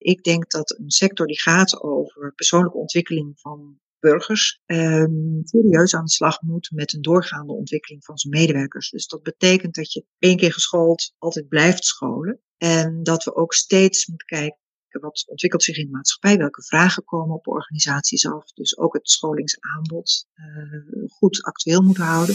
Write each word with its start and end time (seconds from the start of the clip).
Ik 0.00 0.22
denk 0.22 0.50
dat 0.50 0.78
een 0.78 0.90
sector 0.90 1.26
die 1.26 1.40
gaat 1.40 1.82
over 1.82 2.32
persoonlijke 2.34 2.78
ontwikkeling 2.78 3.40
van 3.40 3.78
burgers 3.98 4.60
ehm, 4.66 5.42
serieus 5.42 5.94
aan 5.94 6.04
de 6.04 6.10
slag 6.10 6.42
moet 6.42 6.70
met 6.74 6.92
een 6.92 7.02
doorgaande 7.02 7.52
ontwikkeling 7.52 8.04
van 8.04 8.18
zijn 8.18 8.34
medewerkers. 8.34 8.90
Dus 8.90 9.06
dat 9.06 9.22
betekent 9.22 9.74
dat 9.74 9.92
je 9.92 10.04
één 10.18 10.36
keer 10.36 10.52
geschoold 10.52 11.14
altijd 11.18 11.48
blijft 11.48 11.84
scholen. 11.84 12.40
En 12.56 13.02
dat 13.02 13.24
we 13.24 13.34
ook 13.34 13.54
steeds 13.54 14.06
moeten 14.06 14.26
kijken 14.26 14.58
wat 15.00 15.24
ontwikkelt 15.26 15.62
zich 15.62 15.76
in 15.76 15.84
de 15.84 15.90
maatschappij, 15.90 16.36
welke 16.36 16.62
vragen 16.62 17.04
komen 17.04 17.34
op 17.34 17.48
organisaties 17.48 18.26
af. 18.26 18.52
Dus 18.52 18.78
ook 18.78 18.94
het 18.94 19.10
scholingsaanbod 19.10 20.26
uh, 20.34 21.08
goed 21.08 21.42
actueel 21.42 21.82
moeten 21.82 22.04
houden. 22.04 22.34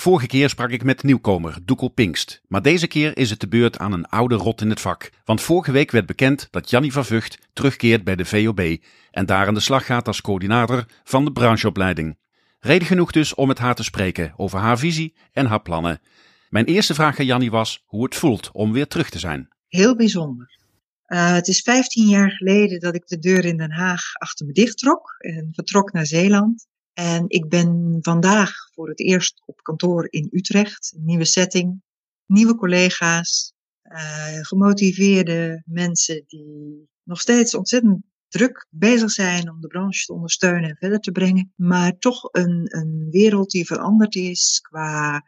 Vorige 0.00 0.26
keer 0.26 0.48
sprak 0.48 0.70
ik 0.70 0.84
met 0.84 1.02
nieuwkomer 1.02 1.58
Doekel 1.64 1.88
Pinkst. 1.88 2.40
Maar 2.48 2.62
deze 2.62 2.86
keer 2.86 3.16
is 3.16 3.30
het 3.30 3.40
de 3.40 3.48
beurt 3.48 3.78
aan 3.78 3.92
een 3.92 4.06
oude 4.06 4.34
rot 4.34 4.60
in 4.60 4.70
het 4.70 4.80
vak. 4.80 5.10
Want 5.24 5.40
vorige 5.40 5.72
week 5.72 5.90
werd 5.90 6.06
bekend 6.06 6.48
dat 6.50 6.70
Jannie 6.70 6.92
van 6.92 7.04
Vught 7.04 7.38
terugkeert 7.52 8.04
bij 8.04 8.16
de 8.16 8.24
VOB. 8.24 8.76
En 9.10 9.26
daar 9.26 9.46
aan 9.46 9.54
de 9.54 9.60
slag 9.60 9.86
gaat 9.86 10.06
als 10.06 10.20
coördinator 10.20 10.86
van 11.04 11.24
de 11.24 11.32
brancheopleiding. 11.32 12.18
Reden 12.60 12.86
genoeg 12.86 13.10
dus 13.10 13.34
om 13.34 13.46
met 13.46 13.58
haar 13.58 13.74
te 13.74 13.82
spreken 13.82 14.32
over 14.36 14.58
haar 14.58 14.78
visie 14.78 15.14
en 15.32 15.46
haar 15.46 15.62
plannen. 15.62 16.00
Mijn 16.48 16.64
eerste 16.64 16.94
vraag 16.94 17.18
aan 17.18 17.26
Jannie 17.26 17.50
was 17.50 17.82
hoe 17.86 18.04
het 18.04 18.14
voelt 18.14 18.50
om 18.52 18.72
weer 18.72 18.86
terug 18.86 19.10
te 19.10 19.18
zijn. 19.18 19.48
Heel 19.68 19.96
bijzonder. 19.96 20.58
Uh, 21.06 21.32
het 21.32 21.48
is 21.48 21.60
15 21.60 22.08
jaar 22.08 22.30
geleden 22.30 22.80
dat 22.80 22.94
ik 22.94 23.06
de 23.06 23.18
deur 23.18 23.44
in 23.44 23.56
Den 23.56 23.72
Haag 23.72 24.02
achter 24.12 24.46
me 24.46 24.52
dicht 24.52 24.78
trok 24.78 25.14
en 25.18 25.48
vertrok 25.52 25.92
naar 25.92 26.06
Zeeland. 26.06 26.68
En 26.92 27.24
ik 27.28 27.48
ben 27.48 27.98
vandaag 28.00 28.52
voor 28.72 28.88
het 28.88 29.00
eerst 29.00 29.42
op 29.46 29.62
kantoor 29.62 30.06
in 30.10 30.28
Utrecht. 30.32 30.94
Nieuwe 30.96 31.24
setting, 31.24 31.82
nieuwe 32.26 32.54
collega's, 32.54 33.52
uh, 33.82 34.38
gemotiveerde 34.40 35.62
mensen 35.66 36.24
die 36.26 36.88
nog 37.02 37.20
steeds 37.20 37.54
ontzettend 37.54 38.02
druk 38.28 38.66
bezig 38.70 39.10
zijn 39.10 39.50
om 39.50 39.60
de 39.60 39.66
branche 39.66 40.04
te 40.04 40.12
ondersteunen 40.12 40.70
en 40.70 40.76
verder 40.76 41.00
te 41.00 41.12
brengen. 41.12 41.52
Maar 41.56 41.98
toch 41.98 42.28
een, 42.32 42.76
een 42.76 43.08
wereld 43.10 43.50
die 43.50 43.66
veranderd 43.66 44.14
is 44.14 44.60
qua 44.62 45.24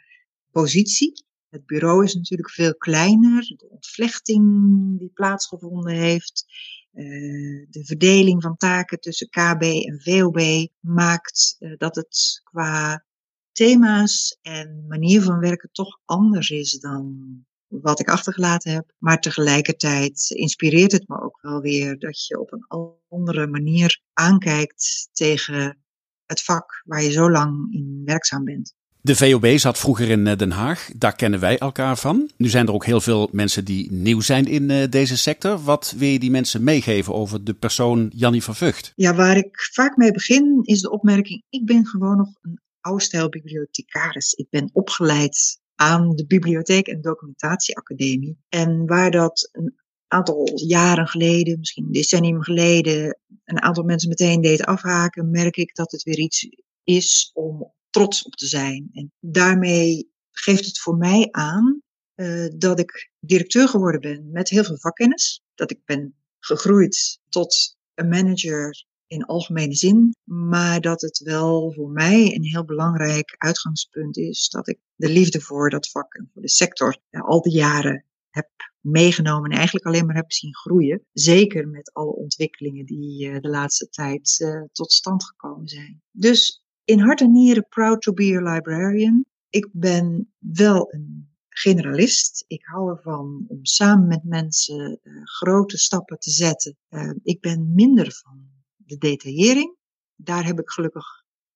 positie. 0.50 1.24
Het 1.48 1.66
bureau 1.66 2.04
is 2.04 2.14
natuurlijk 2.14 2.50
veel 2.50 2.74
kleiner. 2.74 3.42
De 3.42 3.68
ontvlechting 3.70 4.44
die 4.98 5.10
plaatsgevonden 5.14 5.94
heeft 5.94 6.44
uh, 6.92 7.66
de 7.70 7.84
verdeling 7.84 8.42
van 8.42 8.56
taken 8.56 9.00
tussen 9.00 9.28
KB 9.28 9.62
en 9.62 10.00
VOB 10.02 10.68
maakt 10.80 11.56
uh, 11.58 11.72
dat 11.76 11.96
het 11.96 12.40
qua 12.44 13.04
thema's 13.52 14.38
en 14.42 14.84
manier 14.88 15.22
van 15.22 15.38
werken 15.38 15.68
toch 15.72 16.00
anders 16.04 16.50
is 16.50 16.72
dan 16.80 17.16
wat 17.66 18.00
ik 18.00 18.08
achtergelaten 18.08 18.72
heb. 18.72 18.92
Maar 18.98 19.20
tegelijkertijd 19.20 20.30
inspireert 20.30 20.92
het 20.92 21.08
me 21.08 21.22
ook 21.22 21.38
wel 21.40 21.60
weer 21.60 21.98
dat 21.98 22.26
je 22.26 22.40
op 22.40 22.52
een 22.52 22.66
andere 23.08 23.46
manier 23.46 24.00
aankijkt 24.12 25.08
tegen 25.12 25.78
het 26.26 26.42
vak 26.42 26.82
waar 26.84 27.02
je 27.02 27.10
zo 27.10 27.30
lang 27.30 27.72
in 27.74 28.02
werkzaam 28.04 28.44
bent. 28.44 28.74
De 29.04 29.16
VOB 29.16 29.46
zat 29.46 29.78
vroeger 29.78 30.10
in 30.10 30.26
eh, 30.26 30.36
Den 30.36 30.50
Haag. 30.50 30.90
Daar 30.96 31.14
kennen 31.16 31.40
wij 31.40 31.58
elkaar 31.58 31.96
van. 31.96 32.30
Nu 32.36 32.48
zijn 32.48 32.66
er 32.66 32.72
ook 32.72 32.84
heel 32.84 33.00
veel 33.00 33.28
mensen 33.32 33.64
die 33.64 33.92
nieuw 33.92 34.20
zijn 34.20 34.46
in 34.46 34.70
uh, 34.70 34.84
deze 34.90 35.18
sector. 35.18 35.58
Wat 35.58 35.94
wil 35.96 36.08
je 36.08 36.18
die 36.18 36.30
mensen 36.30 36.64
meegeven 36.64 37.14
over 37.14 37.44
de 37.44 37.54
persoon 37.54 38.10
Jannie 38.14 38.42
van 38.42 38.54
Vught? 38.54 38.92
Ja, 38.94 39.14
waar 39.14 39.36
ik 39.36 39.70
vaak 39.72 39.96
mee 39.96 40.12
begin 40.12 40.60
is 40.62 40.80
de 40.80 40.90
opmerking: 40.90 41.42
ik 41.50 41.66
ben 41.66 41.86
gewoon 41.86 42.16
nog 42.16 42.28
een 42.40 42.60
oude 42.80 43.02
stijl 43.02 43.28
bibliothecaris. 43.28 44.32
Ik 44.32 44.46
ben 44.50 44.70
opgeleid 44.72 45.60
aan 45.74 46.16
de 46.16 46.26
Bibliotheek 46.26 46.86
en 46.86 47.00
Documentatieacademie. 47.00 48.38
En 48.48 48.86
waar 48.86 49.10
dat 49.10 49.48
een 49.52 49.74
aantal 50.08 50.50
jaren 50.54 51.08
geleden, 51.08 51.58
misschien 51.58 51.84
een 51.84 51.92
decennium 51.92 52.42
geleden, 52.42 53.18
een 53.44 53.62
aantal 53.62 53.84
mensen 53.84 54.08
meteen 54.08 54.40
deed 54.40 54.64
afhaken, 54.64 55.30
merk 55.30 55.56
ik 55.56 55.74
dat 55.74 55.92
het 55.92 56.02
weer 56.02 56.18
iets 56.18 56.48
is 56.84 57.30
om 57.34 57.72
trots 57.92 58.22
op 58.22 58.34
te 58.34 58.46
zijn. 58.46 58.88
En 58.92 59.12
daarmee 59.20 60.10
geeft 60.30 60.66
het 60.66 60.78
voor 60.78 60.96
mij 60.96 61.28
aan 61.30 61.82
uh, 62.14 62.48
dat 62.56 62.78
ik 62.78 63.10
directeur 63.20 63.68
geworden 63.68 64.00
ben 64.00 64.30
met 64.30 64.48
heel 64.48 64.64
veel 64.64 64.78
vakkennis. 64.78 65.42
Dat 65.54 65.70
ik 65.70 65.84
ben 65.84 66.14
gegroeid 66.38 67.20
tot 67.28 67.76
een 67.94 68.08
manager 68.08 68.84
in 69.06 69.24
algemene 69.24 69.74
zin, 69.74 70.16
maar 70.24 70.80
dat 70.80 71.00
het 71.00 71.18
wel 71.18 71.72
voor 71.72 71.90
mij 71.90 72.34
een 72.34 72.44
heel 72.44 72.64
belangrijk 72.64 73.34
uitgangspunt 73.38 74.16
is 74.16 74.48
dat 74.48 74.68
ik 74.68 74.78
de 74.94 75.08
liefde 75.08 75.40
voor 75.40 75.70
dat 75.70 75.90
vak 75.90 76.14
en 76.14 76.30
voor 76.32 76.42
de 76.42 76.48
sector 76.48 76.96
al 77.10 77.42
die 77.42 77.52
jaren 77.52 78.04
heb 78.30 78.48
meegenomen 78.80 79.50
en 79.50 79.56
eigenlijk 79.56 79.86
alleen 79.86 80.06
maar 80.06 80.16
heb 80.16 80.32
zien 80.32 80.56
groeien. 80.56 81.04
Zeker 81.12 81.68
met 81.68 81.92
alle 81.92 82.12
ontwikkelingen 82.14 82.86
die 82.86 83.28
uh, 83.28 83.40
de 83.40 83.48
laatste 83.48 83.88
tijd 83.88 84.38
uh, 84.38 84.62
tot 84.72 84.92
stand 84.92 85.24
gekomen 85.24 85.68
zijn. 85.68 86.02
Dus 86.10 86.61
in 86.84 87.00
hart 87.00 87.20
en 87.20 87.32
nieren 87.32 87.66
proud 87.68 88.02
to 88.02 88.12
be 88.12 88.36
a 88.36 88.52
librarian. 88.52 89.24
Ik 89.50 89.68
ben 89.72 90.32
wel 90.38 90.92
een 90.94 91.30
generalist. 91.48 92.44
Ik 92.46 92.64
hou 92.64 92.90
ervan 92.90 93.44
om 93.48 93.64
samen 93.64 94.06
met 94.06 94.24
mensen 94.24 95.00
uh, 95.02 95.20
grote 95.24 95.78
stappen 95.78 96.18
te 96.18 96.30
zetten. 96.30 96.76
Uh, 96.90 97.14
ik 97.22 97.40
ben 97.40 97.74
minder 97.74 98.12
van 98.12 98.50
de 98.76 98.96
detaillering. 98.96 99.76
Daar 100.14 100.44
heb 100.44 100.60
ik 100.60 100.70
gelukkig 100.70 101.04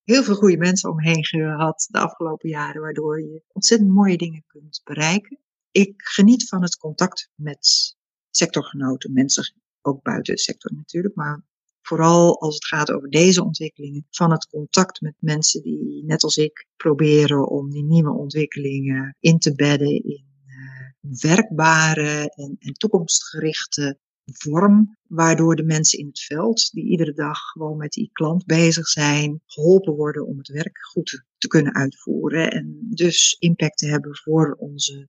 heel 0.03 0.23
veel 0.23 0.35
goede 0.35 0.57
mensen 0.57 0.91
omheen 0.91 1.25
gehad 1.25 1.87
de 1.91 1.99
afgelopen 1.99 2.49
jaren, 2.49 2.81
waardoor 2.81 3.21
je 3.21 3.43
ontzettend 3.53 3.91
mooie 3.91 4.17
dingen 4.17 4.45
kunt 4.47 4.81
bereiken. 4.85 5.39
Ik 5.71 5.93
geniet 5.97 6.49
van 6.49 6.63
het 6.63 6.77
contact 6.77 7.31
met 7.35 7.97
sectorgenoten, 8.31 9.13
mensen 9.13 9.55
ook 9.81 10.03
buiten 10.03 10.35
de 10.35 10.41
sector 10.41 10.73
natuurlijk, 10.75 11.15
maar 11.15 11.45
vooral 11.87 12.41
als 12.41 12.55
het 12.55 12.67
gaat 12.67 12.93
over 12.93 13.11
deze 13.11 13.45
ontwikkelingen, 13.45 14.07
van 14.11 14.31
het 14.31 14.47
contact 14.47 15.01
met 15.01 15.15
mensen 15.19 15.63
die, 15.63 16.05
net 16.05 16.23
als 16.23 16.37
ik, 16.37 16.67
proberen 16.77 17.49
om 17.49 17.71
die 17.71 17.85
nieuwe 17.85 18.13
ontwikkelingen 18.13 19.17
in 19.21 19.39
te 19.39 19.55
bedden 19.55 20.05
in 20.05 20.25
uh, 20.47 21.21
werkbare 21.21 22.33
en, 22.35 22.57
en 22.59 22.73
toekomstgerichte 22.73 23.99
vorm, 24.25 24.97
waardoor 25.09 25.57
de 25.57 25.65
mensen 25.65 25.99
in 25.99 26.07
het 26.07 26.21
veld, 26.21 26.71
die 26.71 26.85
iedere 26.85 27.13
dag 27.13 27.39
gewoon 27.39 27.77
met 27.77 27.93
die 27.93 28.11
klant 28.13 28.45
bezig 28.45 28.89
zijn, 28.89 29.41
geholpen 29.47 29.95
worden 29.95 30.27
om 30.27 30.39
het 30.39 30.49
werk 30.49 30.79
goed 30.79 31.25
te 31.39 31.49
kunnen 31.49 31.75
uitvoeren 31.75 32.51
en 32.51 32.87
dus 32.91 33.37
impact 33.39 33.79
te 33.79 33.87
hebben 33.87 34.17
voor 34.17 34.57
onze, 34.59 35.09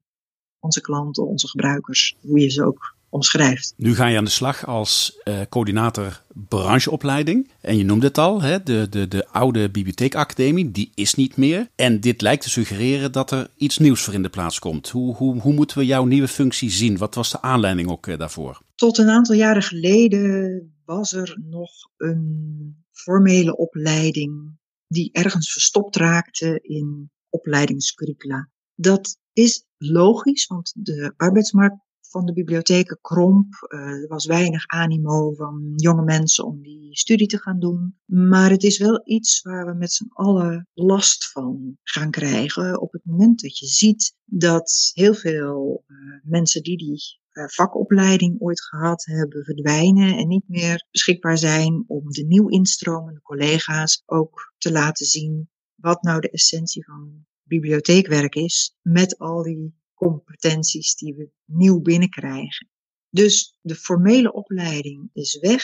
onze 0.67 0.81
klanten, 0.81 1.27
onze 1.27 1.47
gebruikers, 1.47 2.15
hoe 2.21 2.39
je 2.39 2.49
ze 2.49 2.65
ook 2.65 2.95
omschrijft. 3.09 3.73
Nu 3.77 3.95
ga 3.95 4.07
je 4.07 4.17
aan 4.17 4.23
de 4.23 4.29
slag 4.29 4.65
als 4.65 5.19
uh, 5.23 5.39
coördinator 5.49 6.21
brancheopleiding. 6.47 7.49
En 7.61 7.77
je 7.77 7.83
noemde 7.83 8.07
het 8.07 8.17
al, 8.17 8.41
hè, 8.41 8.63
de, 8.63 8.87
de, 8.89 9.07
de 9.07 9.27
oude 9.27 9.69
bibliotheekacademie, 9.69 10.71
die 10.71 10.91
is 10.95 11.13
niet 11.13 11.37
meer. 11.37 11.69
En 11.75 11.99
dit 11.99 12.21
lijkt 12.21 12.43
te 12.43 12.49
suggereren 12.49 13.11
dat 13.11 13.31
er 13.31 13.49
iets 13.55 13.77
nieuws 13.77 14.01
voor 14.01 14.13
in 14.13 14.21
de 14.21 14.29
plaats 14.29 14.59
komt. 14.59 14.89
Hoe, 14.89 15.15
hoe, 15.15 15.39
hoe 15.39 15.53
moeten 15.53 15.77
we 15.77 15.85
jouw 15.85 16.05
nieuwe 16.05 16.27
functie 16.27 16.69
zien? 16.69 16.97
Wat 16.97 17.15
was 17.15 17.31
de 17.31 17.41
aanleiding 17.41 17.89
ook 17.89 18.07
uh, 18.07 18.17
daarvoor? 18.17 18.61
Tot 18.75 18.97
een 18.97 19.09
aantal 19.09 19.35
jaren 19.35 19.63
geleden 19.63 20.75
was 20.85 21.11
er 21.11 21.37
nog 21.49 21.71
een 21.97 22.85
formele 22.91 23.57
opleiding 23.57 24.57
die 24.87 25.09
ergens 25.11 25.51
verstopt 25.51 25.95
raakte 25.95 26.59
in 26.61 27.09
opleidingscurricula. 27.29 28.49
Dat 28.79 29.17
is 29.33 29.65
logisch, 29.77 30.47
want 30.47 30.73
de 30.75 31.13
arbeidsmarkt 31.15 31.85
van 32.09 32.25
de 32.25 32.33
bibliotheken 32.33 32.97
kromp. 33.01 33.67
Uh, 33.67 33.79
er 33.79 34.07
was 34.07 34.25
weinig 34.25 34.67
animo 34.67 35.33
van 35.33 35.73
jonge 35.75 36.03
mensen 36.03 36.45
om 36.45 36.61
die 36.61 36.97
studie 36.97 37.27
te 37.27 37.41
gaan 37.41 37.59
doen. 37.59 37.99
Maar 38.05 38.49
het 38.49 38.63
is 38.63 38.77
wel 38.77 39.01
iets 39.03 39.41
waar 39.41 39.65
we 39.65 39.73
met 39.73 39.91
z'n 39.91 40.09
allen 40.09 40.67
last 40.73 41.31
van 41.31 41.77
gaan 41.83 42.11
krijgen 42.11 42.81
op 42.81 42.91
het 42.91 43.05
moment 43.05 43.41
dat 43.41 43.57
je 43.57 43.65
ziet 43.65 44.15
dat 44.25 44.91
heel 44.93 45.13
veel 45.13 45.83
uh, 45.87 45.97
mensen 46.23 46.63
die 46.63 46.77
die 46.77 47.19
uh, 47.31 47.47
vakopleiding 47.47 48.41
ooit 48.41 48.61
gehad 48.61 49.05
hebben 49.05 49.43
verdwijnen 49.43 50.17
en 50.17 50.27
niet 50.27 50.47
meer 50.47 50.85
beschikbaar 50.91 51.37
zijn 51.37 51.83
om 51.87 52.11
de 52.11 52.25
nieuw 52.25 52.47
instromende 52.47 53.21
collega's 53.21 54.03
ook 54.05 54.53
te 54.57 54.71
laten 54.71 55.05
zien 55.05 55.49
wat 55.75 56.01
nou 56.01 56.19
de 56.19 56.29
essentie 56.29 56.85
van 56.85 57.25
bibliotheekwerk 57.47 58.35
is 58.35 58.75
met 58.81 59.17
al 59.17 59.43
die 59.43 59.73
competenties 59.93 60.95
die 60.95 61.15
we 61.15 61.29
nieuw 61.45 61.81
binnenkrijgen. 61.81 62.69
Dus 63.09 63.57
de 63.61 63.75
formele 63.75 64.33
opleiding 64.33 65.09
is 65.13 65.39
weg. 65.39 65.63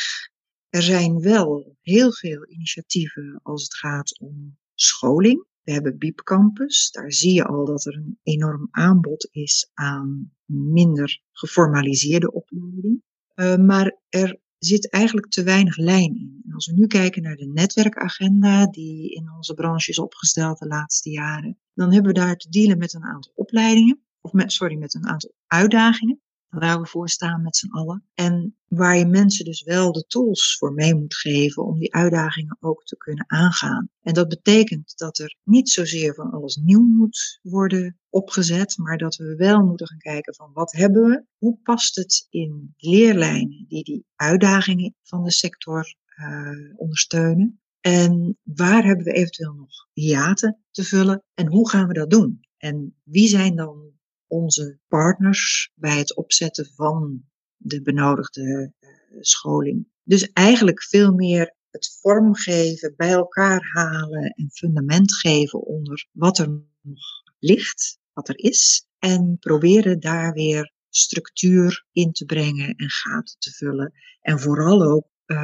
Er 0.69 0.81
zijn 0.81 1.19
wel 1.19 1.77
heel 1.81 2.13
veel 2.13 2.49
initiatieven 2.49 3.39
als 3.43 3.63
het 3.63 3.75
gaat 3.75 4.19
om 4.19 4.57
scholing. 4.75 5.45
We 5.61 5.71
hebben 5.71 5.97
Biep 5.97 6.21
Campus. 6.21 6.91
Daar 6.91 7.11
zie 7.11 7.33
je 7.33 7.45
al 7.45 7.65
dat 7.65 7.85
er 7.85 7.95
een 7.95 8.19
enorm 8.23 8.67
aanbod 8.71 9.27
is 9.31 9.69
aan 9.73 10.33
minder 10.45 11.21
geformaliseerde 11.31 12.31
opleiding. 12.31 13.03
Uh, 13.35 13.55
maar 13.55 13.97
er 14.09 14.39
zit 14.65 14.89
eigenlijk 14.89 15.27
te 15.27 15.43
weinig 15.43 15.77
lijn 15.77 16.15
in. 16.15 16.41
En 16.45 16.53
als 16.53 16.65
we 16.65 16.73
nu 16.73 16.87
kijken 16.87 17.21
naar 17.21 17.35
de 17.35 17.47
netwerkagenda 17.47 18.67
die 18.67 19.09
in 19.09 19.31
onze 19.31 19.53
branche 19.53 19.89
is 19.89 19.99
opgesteld 19.99 20.59
de 20.59 20.67
laatste 20.67 21.09
jaren, 21.09 21.57
dan 21.73 21.93
hebben 21.93 22.13
we 22.13 22.19
daar 22.19 22.37
te 22.37 22.49
dealen 22.49 22.77
met 22.77 22.93
een 22.93 23.03
aantal 23.03 23.31
opleidingen, 23.35 24.03
of 24.21 24.31
met, 24.31 24.51
sorry, 24.51 24.75
met 24.75 24.93
een 24.93 25.07
aantal 25.07 25.33
uitdagingen 25.47 26.21
waar 26.59 26.81
we 26.81 26.87
voor 26.87 27.09
staan 27.09 27.41
met 27.41 27.55
z'n 27.55 27.71
allen. 27.71 28.03
En 28.13 28.57
waar 28.67 28.97
je 28.97 29.05
mensen 29.05 29.45
dus 29.45 29.63
wel 29.63 29.91
de 29.91 30.05
tools 30.07 30.57
voor 30.57 30.73
mee 30.73 30.95
moet 30.95 31.15
geven 31.15 31.65
om 31.65 31.79
die 31.79 31.93
uitdagingen 31.93 32.57
ook 32.59 32.83
te 32.83 32.97
kunnen 32.97 33.25
aangaan. 33.27 33.89
En 34.01 34.13
dat 34.13 34.27
betekent 34.27 34.93
dat 34.97 35.17
er 35.17 35.37
niet 35.43 35.69
zozeer 35.69 36.13
van 36.13 36.31
alles 36.31 36.55
nieuw 36.55 36.87
moet 36.87 37.39
worden 37.41 37.97
opgezet, 38.09 38.77
maar 38.77 38.97
dat 38.97 39.15
we 39.15 39.35
wel 39.35 39.65
moeten 39.65 39.87
gaan 39.87 39.97
kijken 39.97 40.35
van 40.35 40.51
wat 40.53 40.71
hebben 40.71 41.09
we, 41.09 41.23
hoe 41.37 41.57
past 41.63 41.95
het 41.95 42.27
in 42.29 42.73
leerlijnen 42.77 43.65
die 43.67 43.83
die 43.83 44.05
uitdagingen 44.15 44.95
van 45.01 45.23
de 45.23 45.31
sector 45.31 45.95
uh, 46.19 46.79
ondersteunen. 46.79 47.61
En 47.79 48.37
waar 48.43 48.83
hebben 48.83 49.05
we 49.05 49.11
eventueel 49.11 49.53
nog 49.53 49.87
hiaten 49.93 50.59
te 50.71 50.83
vullen 50.83 51.23
en 51.33 51.47
hoe 51.47 51.69
gaan 51.69 51.87
we 51.87 51.93
dat 51.93 52.09
doen? 52.09 52.39
En 52.57 52.95
wie 53.03 53.27
zijn 53.27 53.55
dan 53.55 53.91
onze 54.33 54.79
partners 54.87 55.71
bij 55.75 55.97
het 55.97 56.15
opzetten 56.15 56.65
van 56.75 57.23
de 57.57 57.81
benodigde 57.81 58.73
uh, 58.79 58.89
scholing. 59.19 59.87
Dus 60.03 60.31
eigenlijk 60.31 60.83
veel 60.83 61.13
meer 61.13 61.55
het 61.69 61.97
vormgeven, 62.01 62.93
bij 62.95 63.11
elkaar 63.11 63.69
halen 63.73 64.23
en 64.23 64.49
fundament 64.51 65.15
geven 65.15 65.65
onder 65.65 66.07
wat 66.11 66.37
er 66.37 66.47
nog 66.81 67.01
ligt, 67.39 67.99
wat 68.13 68.29
er 68.29 68.37
is. 68.37 68.87
En 68.99 69.37
proberen 69.39 69.99
daar 69.99 70.33
weer 70.33 70.71
structuur 70.89 71.85
in 71.91 72.11
te 72.11 72.25
brengen 72.25 72.75
en 72.75 72.89
gaten 72.89 73.35
te 73.39 73.51
vullen. 73.51 73.93
En 74.21 74.39
vooral 74.39 74.83
ook 74.83 75.07
uh, 75.25 75.37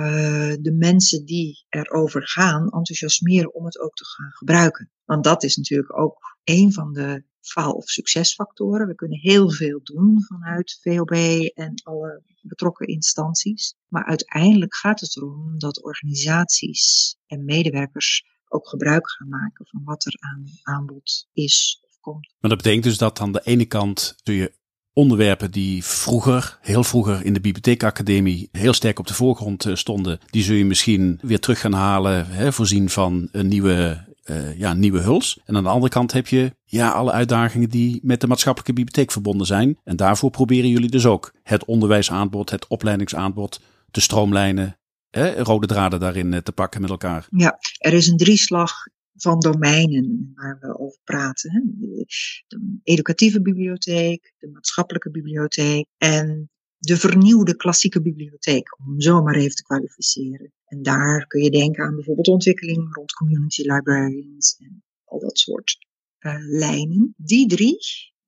de 0.61 0.75
mensen 0.77 1.25
die 1.25 1.65
erover 1.69 2.27
gaan 2.27 2.63
enthousiasmeren 2.63 3.53
om 3.53 3.65
het 3.65 3.79
ook 3.79 3.93
te 3.93 4.05
gaan 4.05 4.31
gebruiken. 4.31 4.91
Want 5.05 5.23
dat 5.23 5.43
is 5.43 5.55
natuurlijk 5.55 5.99
ook 5.99 6.37
een 6.43 6.73
van 6.73 6.93
de 6.93 7.23
faal- 7.41 7.73
of 7.73 7.89
succesfactoren. 7.89 8.87
We 8.87 8.95
kunnen 8.95 9.19
heel 9.19 9.51
veel 9.51 9.79
doen 9.83 10.23
vanuit 10.23 10.79
VOB 10.81 11.11
en 11.53 11.81
alle 11.83 12.23
betrokken 12.41 12.87
instanties. 12.87 13.75
Maar 13.87 14.05
uiteindelijk 14.05 14.75
gaat 14.75 14.99
het 14.99 15.15
erom 15.15 15.59
dat 15.59 15.83
organisaties 15.83 17.15
en 17.27 17.45
medewerkers 17.45 18.23
ook 18.47 18.67
gebruik 18.67 19.09
gaan 19.09 19.27
maken 19.27 19.67
van 19.67 19.83
wat 19.83 20.05
er 20.05 20.15
aan 20.19 20.45
aanbod 20.61 21.27
is 21.33 21.83
of 21.87 21.99
komt. 21.99 22.33
Maar 22.39 22.49
dat 22.49 22.59
betekent 22.59 22.83
dus 22.83 22.97
dat 22.97 23.19
aan 23.19 23.31
de 23.31 23.41
ene 23.43 23.65
kant 23.65 24.15
kun 24.23 24.33
je 24.33 24.57
onderwerpen 24.99 25.51
die 25.51 25.83
vroeger, 25.83 26.57
heel 26.61 26.83
vroeger 26.83 27.25
in 27.25 27.33
de 27.33 27.39
bibliotheekacademie 27.39 28.49
heel 28.51 28.73
sterk 28.73 28.99
op 28.99 29.07
de 29.07 29.13
voorgrond 29.13 29.65
eh, 29.65 29.75
stonden, 29.75 30.19
die 30.29 30.43
zul 30.43 30.55
je 30.55 30.65
misschien 30.65 31.19
weer 31.21 31.39
terug 31.39 31.59
gaan 31.59 31.73
halen, 31.73 32.27
hè, 32.27 32.53
voorzien 32.53 32.89
van 32.89 33.29
een 33.31 33.47
nieuwe 33.47 34.07
uh, 34.25 34.59
ja, 34.59 34.73
nieuwe 34.73 34.99
huls. 34.99 35.39
En 35.45 35.55
aan 35.55 35.63
de 35.63 35.69
andere 35.69 35.91
kant 35.91 36.11
heb 36.11 36.27
je 36.27 36.55
ja, 36.65 36.89
alle 36.89 37.11
uitdagingen 37.11 37.69
die 37.69 37.99
met 38.03 38.21
de 38.21 38.27
maatschappelijke 38.27 38.73
bibliotheek 38.73 39.11
verbonden 39.11 39.47
zijn. 39.47 39.77
En 39.83 39.95
daarvoor 39.95 40.29
proberen 40.29 40.69
jullie 40.69 40.89
dus 40.89 41.05
ook 41.05 41.33
het 41.43 41.65
onderwijsaanbod, 41.65 42.49
het 42.49 42.67
opleidingsaanbod 42.67 43.61
te 43.91 44.01
stroomlijnen. 44.01 44.77
Hè, 45.09 45.43
rode 45.43 45.67
draden 45.67 45.99
daarin 45.99 46.33
eh, 46.33 46.39
te 46.39 46.51
pakken 46.51 46.81
met 46.81 46.89
elkaar. 46.89 47.27
Ja, 47.29 47.57
er 47.77 47.93
is 47.93 48.07
een 48.07 48.17
drieslag 48.17 48.71
van 49.21 49.39
domeinen 49.39 50.31
waar 50.35 50.57
we 50.59 50.79
over 50.79 50.99
praten. 51.03 51.75
De 51.77 52.79
educatieve 52.83 53.41
bibliotheek, 53.41 54.33
de 54.37 54.49
maatschappelijke 54.49 55.11
bibliotheek 55.11 55.85
en 55.97 56.49
de 56.77 56.97
vernieuwde 56.97 57.55
klassieke 57.55 58.01
bibliotheek, 58.01 58.79
om 58.79 59.01
zo 59.01 59.21
maar 59.21 59.35
even 59.35 59.55
te 59.55 59.63
kwalificeren. 59.63 60.53
En 60.65 60.81
daar 60.81 61.27
kun 61.27 61.43
je 61.43 61.49
denken 61.49 61.83
aan 61.83 61.95
bijvoorbeeld 61.95 62.27
ontwikkeling 62.27 62.95
rond 62.95 63.11
community 63.11 63.61
librarians 63.61 64.55
en 64.59 64.83
al 65.03 65.19
dat 65.19 65.37
soort 65.37 65.77
uh, 66.19 66.35
lijnen. 66.37 67.13
Die 67.17 67.47
drie 67.47 67.77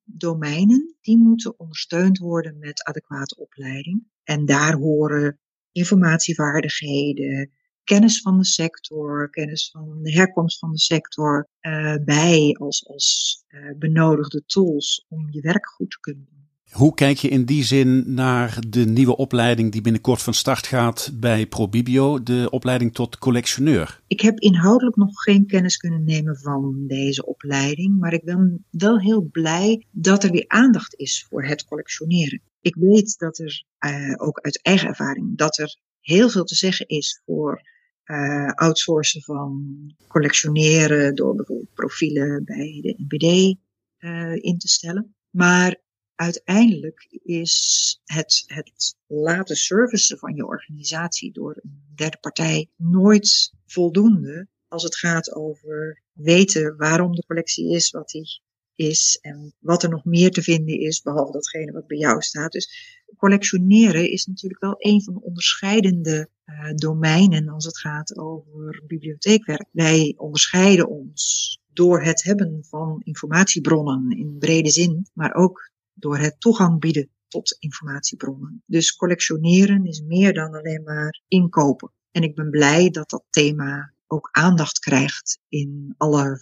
domeinen, 0.04 0.96
die 1.00 1.18
moeten 1.18 1.58
ondersteund 1.58 2.18
worden 2.18 2.58
met 2.58 2.84
adequate 2.84 3.36
opleiding. 3.36 4.04
En 4.22 4.44
daar 4.44 4.74
horen 4.74 5.40
informatievaardigheden, 5.72 7.52
kennis 7.84 8.20
van 8.20 8.38
de 8.38 8.44
sector, 8.44 9.30
kennis 9.30 9.70
van 9.70 9.98
de 10.02 10.12
herkomst 10.12 10.58
van 10.58 10.70
de 10.70 10.78
sector 10.78 11.48
uh, 11.60 11.94
bij 12.04 12.56
als, 12.58 12.86
als 12.88 13.44
uh, 13.48 13.78
benodigde 13.78 14.42
tools 14.46 15.06
om 15.08 15.28
je 15.30 15.40
werk 15.40 15.66
goed 15.66 15.90
te 15.90 16.00
kunnen 16.00 16.26
doen. 16.30 16.32
Hoe 16.72 16.94
kijk 16.94 17.16
je 17.16 17.28
in 17.28 17.44
die 17.44 17.64
zin 17.64 18.14
naar 18.14 18.58
de 18.68 18.84
nieuwe 18.84 19.16
opleiding 19.16 19.72
die 19.72 19.80
binnenkort 19.80 20.22
van 20.22 20.34
start 20.34 20.66
gaat 20.66 21.10
bij 21.14 21.46
ProBibio, 21.46 22.22
de 22.22 22.48
opleiding 22.50 22.94
tot 22.94 23.18
collectioneur? 23.18 24.00
Ik 24.06 24.20
heb 24.20 24.38
inhoudelijk 24.38 24.96
nog 24.96 25.22
geen 25.22 25.46
kennis 25.46 25.76
kunnen 25.76 26.04
nemen 26.04 26.38
van 26.38 26.84
deze 26.86 27.26
opleiding, 27.26 27.98
maar 27.98 28.12
ik 28.12 28.24
ben 28.24 28.64
wel 28.70 29.00
heel 29.00 29.28
blij 29.32 29.86
dat 29.90 30.24
er 30.24 30.30
weer 30.30 30.44
aandacht 30.46 30.94
is 30.94 31.26
voor 31.28 31.44
het 31.44 31.64
collectioneren. 31.64 32.40
Ik 32.60 32.74
weet 32.74 33.18
dat 33.18 33.38
er 33.38 33.64
uh, 33.86 34.14
ook 34.16 34.38
uit 34.40 34.62
eigen 34.62 34.88
ervaring 34.88 35.36
dat 35.36 35.58
er 35.58 35.76
heel 36.00 36.28
veel 36.28 36.44
te 36.44 36.54
zeggen 36.54 36.86
is 36.88 37.22
voor 37.24 37.62
uh, 38.06 38.50
outsourcen 38.50 39.22
van 39.22 39.64
collectioneren 40.08 41.14
door 41.14 41.34
bijvoorbeeld 41.34 41.74
profielen 41.74 42.44
bij 42.44 42.78
de 42.82 42.94
NBD 42.98 43.58
uh, 43.98 44.34
in 44.34 44.58
te 44.58 44.68
stellen. 44.68 45.14
Maar 45.30 45.80
uiteindelijk 46.14 47.06
is 47.24 48.00
het, 48.04 48.44
het 48.46 48.96
laten 49.06 49.56
servicen 49.56 50.18
van 50.18 50.34
je 50.34 50.46
organisatie 50.46 51.32
door 51.32 51.58
een 51.62 51.82
derde 51.94 52.18
partij 52.20 52.70
nooit 52.76 53.52
voldoende 53.66 54.48
als 54.68 54.82
het 54.82 54.96
gaat 54.96 55.34
over 55.34 56.02
weten 56.12 56.76
waarom 56.76 57.14
de 57.14 57.26
collectie 57.26 57.74
is 57.74 57.90
wat 57.90 58.08
die 58.08 58.40
is 58.74 59.18
en 59.20 59.54
wat 59.58 59.82
er 59.82 59.88
nog 59.88 60.04
meer 60.04 60.30
te 60.30 60.42
vinden 60.42 60.80
is, 60.80 61.02
behalve 61.02 61.32
datgene 61.32 61.72
wat 61.72 61.86
bij 61.86 61.98
jou 61.98 62.22
staat. 62.22 62.52
Dus 62.52 63.01
collectioneren 63.16 64.10
is 64.10 64.26
natuurlijk 64.26 64.60
wel 64.60 64.74
een 64.78 65.02
van 65.02 65.14
de 65.14 65.22
onderscheidende 65.22 66.28
uh, 66.46 66.74
domeinen 66.74 67.48
als 67.48 67.64
het 67.64 67.78
gaat 67.78 68.18
over 68.18 68.82
bibliotheekwerk. 68.86 69.68
Wij 69.70 70.14
onderscheiden 70.16 70.88
ons 70.88 71.60
door 71.72 72.02
het 72.02 72.22
hebben 72.22 72.64
van 72.64 73.00
informatiebronnen 73.04 74.18
in 74.18 74.38
brede 74.38 74.70
zin, 74.70 75.06
maar 75.12 75.34
ook 75.34 75.70
door 75.94 76.18
het 76.18 76.40
toegang 76.40 76.80
bieden 76.80 77.10
tot 77.28 77.56
informatiebronnen. 77.58 78.62
Dus 78.66 78.96
collectioneren 78.96 79.84
is 79.84 80.00
meer 80.00 80.32
dan 80.34 80.54
alleen 80.54 80.82
maar 80.82 81.20
inkopen. 81.28 81.92
En 82.10 82.22
ik 82.22 82.34
ben 82.34 82.50
blij 82.50 82.90
dat 82.90 83.10
dat 83.10 83.24
thema 83.30 83.92
ook 84.06 84.28
aandacht 84.32 84.78
krijgt 84.78 85.38
in 85.48 85.94
alle 85.96 86.38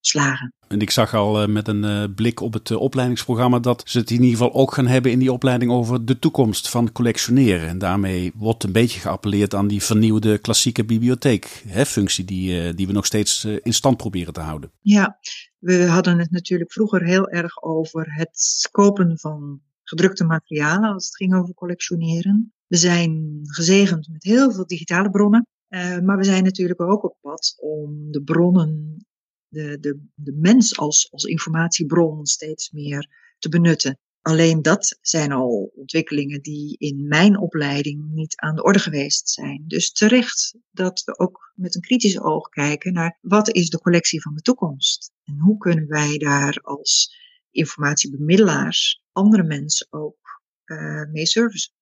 vernieuwingsslagen. 0.00 0.52
En 0.68 0.80
ik 0.80 0.90
zag 0.90 1.14
al 1.14 1.42
uh, 1.42 1.48
met 1.48 1.68
een 1.68 1.84
uh, 1.84 2.04
blik 2.14 2.40
op 2.40 2.52
het 2.52 2.70
uh, 2.70 2.80
opleidingsprogramma 2.80 3.58
dat 3.58 3.82
ze 3.86 3.98
het 3.98 4.10
in 4.10 4.22
ieder 4.22 4.38
geval 4.38 4.54
ook 4.54 4.74
gaan 4.74 4.86
hebben 4.86 5.12
in 5.12 5.18
die 5.18 5.32
opleiding 5.32 5.70
over 5.70 6.04
de 6.04 6.18
toekomst 6.18 6.68
van 6.68 6.92
collectioneren. 6.92 7.68
En 7.68 7.78
daarmee 7.78 8.32
wordt 8.34 8.64
een 8.64 8.72
beetje 8.72 9.00
geappelleerd 9.00 9.54
aan 9.54 9.68
die 9.68 9.82
vernieuwde 9.82 10.38
klassieke 10.38 10.84
bibliotheekfunctie 10.84 12.24
die, 12.24 12.74
die 12.74 12.86
we 12.86 12.92
nog 12.92 13.06
steeds 13.06 13.44
in 13.44 13.74
stand 13.74 13.96
proberen 13.96 14.32
te 14.32 14.40
houden. 14.40 14.70
Ja, 14.80 15.18
we 15.58 15.86
hadden 15.86 16.18
het 16.18 16.30
natuurlijk 16.30 16.72
vroeger 16.72 17.04
heel 17.04 17.28
erg 17.28 17.62
over 17.62 18.14
het 18.14 18.68
kopen 18.70 19.18
van 19.18 19.60
gedrukte 19.82 20.24
materialen 20.24 20.92
als 20.92 21.04
het 21.04 21.16
ging 21.16 21.34
over 21.34 21.54
collectioneren. 21.54 22.52
We 22.66 22.76
zijn 22.76 23.40
gezegend 23.42 24.08
met 24.12 24.22
heel 24.24 24.52
veel 24.52 24.66
digitale 24.66 25.10
bronnen, 25.10 25.46
uh, 25.68 25.98
maar 25.98 26.16
we 26.16 26.24
zijn 26.24 26.44
natuurlijk 26.44 26.80
ook 26.80 27.04
op 27.04 27.16
pad 27.20 27.54
om 27.56 28.10
de 28.10 28.22
bronnen, 28.22 29.06
de, 29.48 29.78
de, 29.80 30.06
de 30.14 30.32
mens 30.32 30.78
als, 30.78 31.10
als 31.10 31.24
informatiebron 31.24 32.26
steeds 32.26 32.70
meer 32.70 33.08
te 33.38 33.48
benutten. 33.48 33.98
Alleen 34.22 34.62
dat 34.62 34.98
zijn 35.00 35.32
al 35.32 35.72
ontwikkelingen 35.74 36.42
die 36.42 36.76
in 36.78 37.06
mijn 37.08 37.38
opleiding 37.38 38.10
niet 38.10 38.36
aan 38.36 38.54
de 38.54 38.62
orde 38.62 38.78
geweest 38.78 39.28
zijn. 39.28 39.64
Dus 39.66 39.92
terecht 39.92 40.54
dat 40.70 41.02
we 41.04 41.18
ook 41.18 41.52
met 41.54 41.74
een 41.74 41.80
kritisch 41.80 42.20
oog 42.20 42.48
kijken 42.48 42.92
naar 42.92 43.18
wat 43.20 43.54
is 43.54 43.70
de 43.70 43.80
collectie 43.80 44.22
van 44.22 44.34
de 44.34 44.40
toekomst? 44.40 45.12
En 45.24 45.38
hoe 45.38 45.58
kunnen 45.58 45.88
wij 45.88 46.18
daar 46.18 46.58
als 46.62 47.16
informatiebemiddelaars 47.50 49.02
andere 49.12 49.42
mensen 49.42 49.86
ook 49.90 50.42
uh, 50.64 51.04
mee 51.12 51.26
servicen? 51.26 51.72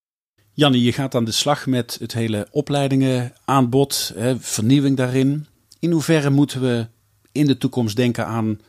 Janne, 0.52 0.82
je 0.82 0.92
gaat 0.92 1.14
aan 1.14 1.24
de 1.24 1.32
slag 1.32 1.66
met 1.66 1.96
het 2.00 2.12
hele 2.12 2.48
opleidingenaanbod, 2.50 4.12
hè, 4.14 4.40
vernieuwing 4.40 4.96
daarin. 4.96 5.46
In 5.78 5.90
hoeverre 5.90 6.30
moeten 6.30 6.60
we 6.60 6.88
in 7.36 7.46
de 7.46 7.58
toekomst 7.58 7.96
denken 7.96 8.26
aan 8.26 8.60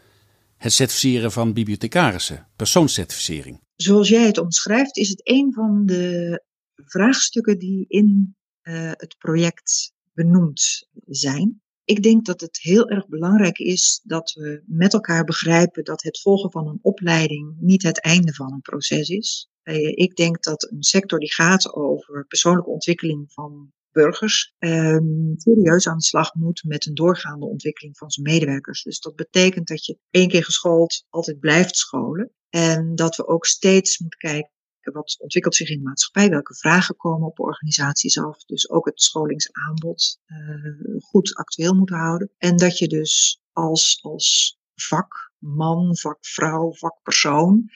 het 0.57 0.73
certificeren 0.73 1.31
van 1.31 1.53
bibliothecarissen, 1.53 2.47
persoonscertificering? 2.55 3.59
zoals 3.77 4.09
jij 4.09 4.25
het 4.25 4.37
omschrijft, 4.37 4.97
is 4.97 5.09
het 5.09 5.21
een 5.23 5.53
van 5.53 5.85
de 5.85 6.43
vraagstukken 6.75 7.59
die 7.59 7.85
in 7.87 8.35
uh, 8.63 8.91
het 8.93 9.15
project 9.17 9.93
benoemd 10.13 10.87
zijn. 11.05 11.61
Ik 11.83 12.03
denk 12.03 12.25
dat 12.25 12.41
het 12.41 12.59
heel 12.61 12.89
erg 12.89 13.07
belangrijk 13.07 13.57
is 13.57 14.01
dat 14.03 14.31
we 14.31 14.63
met 14.65 14.93
elkaar 14.93 15.23
begrijpen 15.23 15.83
dat 15.83 16.03
het 16.03 16.19
volgen 16.21 16.51
van 16.51 16.67
een 16.67 16.79
opleiding 16.81 17.55
niet 17.59 17.83
het 17.83 18.01
einde 18.01 18.33
van 18.33 18.53
een 18.53 18.61
proces 18.61 19.09
is. 19.09 19.49
Uh, 19.63 19.75
ik 19.87 20.15
denk 20.15 20.43
dat 20.43 20.71
een 20.71 20.83
sector 20.83 21.19
die 21.19 21.33
gaat 21.33 21.73
over 21.73 22.25
persoonlijke 22.27 22.69
ontwikkeling 22.69 23.31
van 23.31 23.71
burgers 24.01 24.53
um, 24.59 25.33
serieus 25.37 25.87
aan 25.87 25.97
de 25.97 26.03
slag 26.03 26.33
moet 26.33 26.63
met 26.63 26.85
een 26.85 26.93
doorgaande 26.93 27.45
ontwikkeling 27.45 27.97
van 27.97 28.09
zijn 28.09 28.25
medewerkers. 28.25 28.83
Dus 28.83 28.99
dat 28.99 29.15
betekent 29.15 29.67
dat 29.67 29.85
je 29.85 29.97
één 30.09 30.27
keer 30.27 30.43
geschoold 30.43 31.05
altijd 31.09 31.39
blijft 31.39 31.77
scholen. 31.77 32.31
En 32.49 32.95
dat 32.95 33.15
we 33.15 33.27
ook 33.27 33.45
steeds 33.45 33.99
moeten 33.99 34.19
kijken 34.19 34.51
wat 34.93 35.17
ontwikkelt 35.19 35.55
zich 35.55 35.69
in 35.69 35.77
de 35.77 35.83
maatschappij, 35.83 36.29
welke 36.29 36.55
vragen 36.55 36.95
komen 36.95 37.27
op 37.27 37.39
organisaties 37.39 38.19
af. 38.19 38.43
Dus 38.45 38.69
ook 38.69 38.85
het 38.85 39.01
scholingsaanbod 39.01 40.19
uh, 40.27 40.99
goed 40.99 41.35
actueel 41.35 41.73
moeten 41.73 41.95
houden. 41.95 42.31
En 42.37 42.57
dat 42.57 42.77
je 42.77 42.87
dus 42.87 43.41
als, 43.51 43.99
als 44.01 44.57
vakman, 44.75 45.97
vakvrouw, 45.97 46.73
vakpersoon 46.73 47.71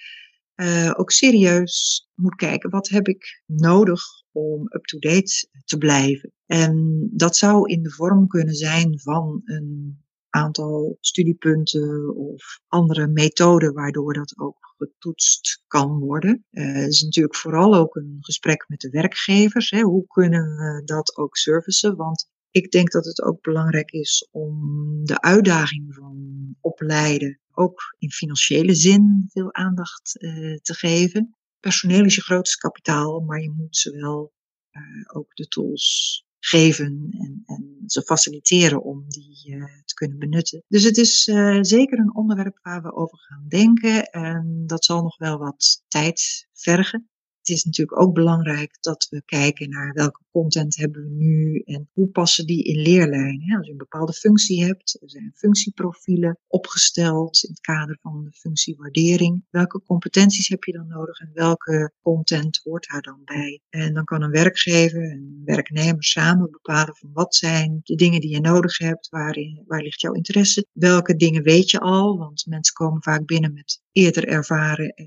uh, 0.55 0.93
ook 0.95 1.11
serieus 1.11 2.07
moet 2.13 2.35
kijken, 2.35 2.69
wat 2.69 2.89
heb 2.89 3.07
ik 3.07 3.43
nodig 3.45 4.01
om 4.31 4.61
up-to-date 4.73 5.47
te 5.65 5.77
blijven. 5.77 6.31
En 6.45 7.07
dat 7.13 7.35
zou 7.35 7.71
in 7.71 7.83
de 7.83 7.91
vorm 7.91 8.27
kunnen 8.27 8.55
zijn 8.55 8.99
van 8.99 9.41
een 9.45 9.99
aantal 10.29 10.97
studiepunten 10.99 12.15
of 12.15 12.59
andere 12.67 13.07
methoden 13.07 13.73
waardoor 13.73 14.13
dat 14.13 14.39
ook 14.39 14.57
getoetst 14.77 15.63
kan 15.67 15.99
worden. 15.99 16.45
Uh, 16.51 16.73
het 16.73 16.91
is 16.91 17.03
natuurlijk 17.03 17.35
vooral 17.35 17.75
ook 17.75 17.95
een 17.95 18.17
gesprek 18.19 18.65
met 18.67 18.79
de 18.79 18.89
werkgevers. 18.89 19.69
Hè. 19.69 19.81
Hoe 19.81 20.07
kunnen 20.07 20.55
we 20.55 20.81
dat 20.85 21.17
ook 21.17 21.37
servicen? 21.37 21.95
Want 21.95 22.29
ik 22.51 22.71
denk 22.71 22.91
dat 22.91 23.05
het 23.05 23.21
ook 23.21 23.41
belangrijk 23.41 23.91
is 23.91 24.27
om 24.31 24.59
de 25.05 25.21
uitdaging 25.21 25.95
van 25.95 26.17
opleiden 26.61 27.39
ook 27.53 27.95
in 27.97 28.11
financiële 28.11 28.75
zin 28.75 29.25
veel 29.29 29.53
aandacht 29.53 30.15
uh, 30.21 30.57
te 30.57 30.73
geven. 30.73 31.35
Personeel 31.61 32.05
is 32.05 32.15
je 32.15 32.21
grootste 32.21 32.57
kapitaal, 32.57 33.19
maar 33.19 33.41
je 33.41 33.51
moet 33.51 33.77
ze 33.77 33.91
wel 33.91 34.33
uh, 34.71 34.81
ook 35.17 35.35
de 35.35 35.47
tools 35.47 36.25
geven 36.39 37.07
en, 37.11 37.43
en 37.45 37.83
ze 37.85 38.01
faciliteren 38.01 38.83
om 38.83 39.05
die 39.07 39.55
uh, 39.55 39.63
te 39.85 39.93
kunnen 39.93 40.17
benutten. 40.17 40.63
Dus 40.67 40.83
het 40.83 40.97
is 40.97 41.27
uh, 41.27 41.57
zeker 41.61 41.99
een 41.99 42.15
onderwerp 42.15 42.59
waar 42.61 42.81
we 42.81 42.93
over 42.93 43.17
gaan 43.17 43.45
denken 43.47 44.03
en 44.03 44.63
dat 44.65 44.85
zal 44.85 45.01
nog 45.01 45.17
wel 45.17 45.37
wat 45.37 45.83
tijd 45.87 46.47
vergen. 46.53 47.10
Is 47.51 47.63
natuurlijk 47.63 48.01
ook 48.01 48.13
belangrijk 48.13 48.77
dat 48.79 49.07
we 49.09 49.21
kijken 49.25 49.69
naar 49.69 49.93
welke 49.93 50.23
content 50.31 50.75
hebben 50.77 51.03
we 51.03 51.09
nu 51.09 51.61
en 51.65 51.89
hoe 51.93 52.07
passen 52.07 52.45
die 52.45 52.63
in 52.63 52.81
leerlijnen. 52.81 53.57
Als 53.57 53.65
je 53.65 53.71
een 53.71 53.77
bepaalde 53.77 54.13
functie 54.13 54.63
hebt, 54.65 54.97
er 55.01 55.09
zijn 55.09 55.31
functieprofielen 55.35 56.39
opgesteld 56.47 57.43
in 57.43 57.49
het 57.49 57.59
kader 57.59 57.97
van 58.01 58.23
de 58.23 58.31
functiewaardering. 58.31 59.43
Welke 59.49 59.81
competenties 59.85 60.47
heb 60.47 60.63
je 60.63 60.71
dan 60.71 60.87
nodig 60.87 61.19
en 61.19 61.31
welke 61.33 61.93
content 62.01 62.59
hoort 62.63 62.87
daar 62.91 63.01
dan 63.01 63.21
bij? 63.25 63.61
En 63.69 63.93
dan 63.93 64.03
kan 64.03 64.21
een 64.21 64.31
werkgever 64.31 65.03
en 65.03 65.17
een 65.17 65.41
werknemer 65.45 66.03
samen 66.03 66.51
bepalen 66.51 66.95
van 66.95 67.09
wat 67.13 67.35
zijn 67.35 67.79
de 67.83 67.95
dingen 67.95 68.21
die 68.21 68.31
je 68.31 68.39
nodig 68.39 68.77
hebt, 68.77 69.09
waarin, 69.09 69.63
waar 69.67 69.81
ligt 69.81 70.01
jouw 70.01 70.13
interesse, 70.13 70.65
welke 70.71 71.15
dingen 71.15 71.43
weet 71.43 71.69
je 71.69 71.79
al, 71.79 72.17
want 72.17 72.45
mensen 72.45 72.73
komen 72.73 73.03
vaak 73.03 73.25
binnen 73.25 73.53
met 73.53 73.81
eerder 73.91 74.27
ervaren, 74.27 74.89
eh, 74.89 75.05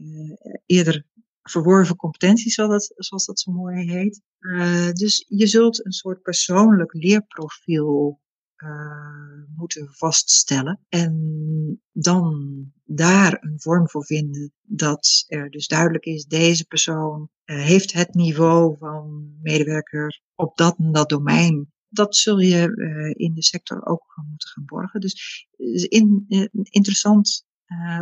eerder 0.66 1.04
verworven 1.50 1.96
competenties, 1.96 2.54
zoals 2.54 3.24
dat, 3.26 3.40
zo 3.40 3.52
mooi 3.52 3.90
heet. 3.90 4.20
Uh, 4.40 4.90
dus 4.90 5.24
je 5.28 5.46
zult 5.46 5.84
een 5.84 5.92
soort 5.92 6.22
persoonlijk 6.22 6.92
leerprofiel 6.92 8.20
uh, 8.56 9.44
moeten 9.56 9.88
vaststellen. 9.94 10.80
En 10.88 11.82
dan 11.92 12.72
daar 12.84 13.38
een 13.40 13.60
vorm 13.60 13.88
voor 13.88 14.04
vinden 14.04 14.52
dat 14.62 15.24
er 15.26 15.50
dus 15.50 15.66
duidelijk 15.66 16.04
is, 16.04 16.24
deze 16.24 16.64
persoon 16.64 17.28
uh, 17.44 17.56
heeft 17.56 17.92
het 17.92 18.14
niveau 18.14 18.76
van 18.78 19.34
medewerker 19.42 20.22
op 20.34 20.56
dat 20.56 20.78
en 20.78 20.92
dat 20.92 21.08
domein. 21.08 21.72
Dat 21.88 22.16
zul 22.16 22.38
je 22.38 23.14
in 23.16 23.34
de 23.34 23.42
sector 23.42 23.86
ook 23.86 24.22
moeten 24.28 24.48
gaan 24.48 24.64
borgen. 24.64 25.00
Dus 25.00 25.46
in, 25.88 26.24
interessant 26.62 27.44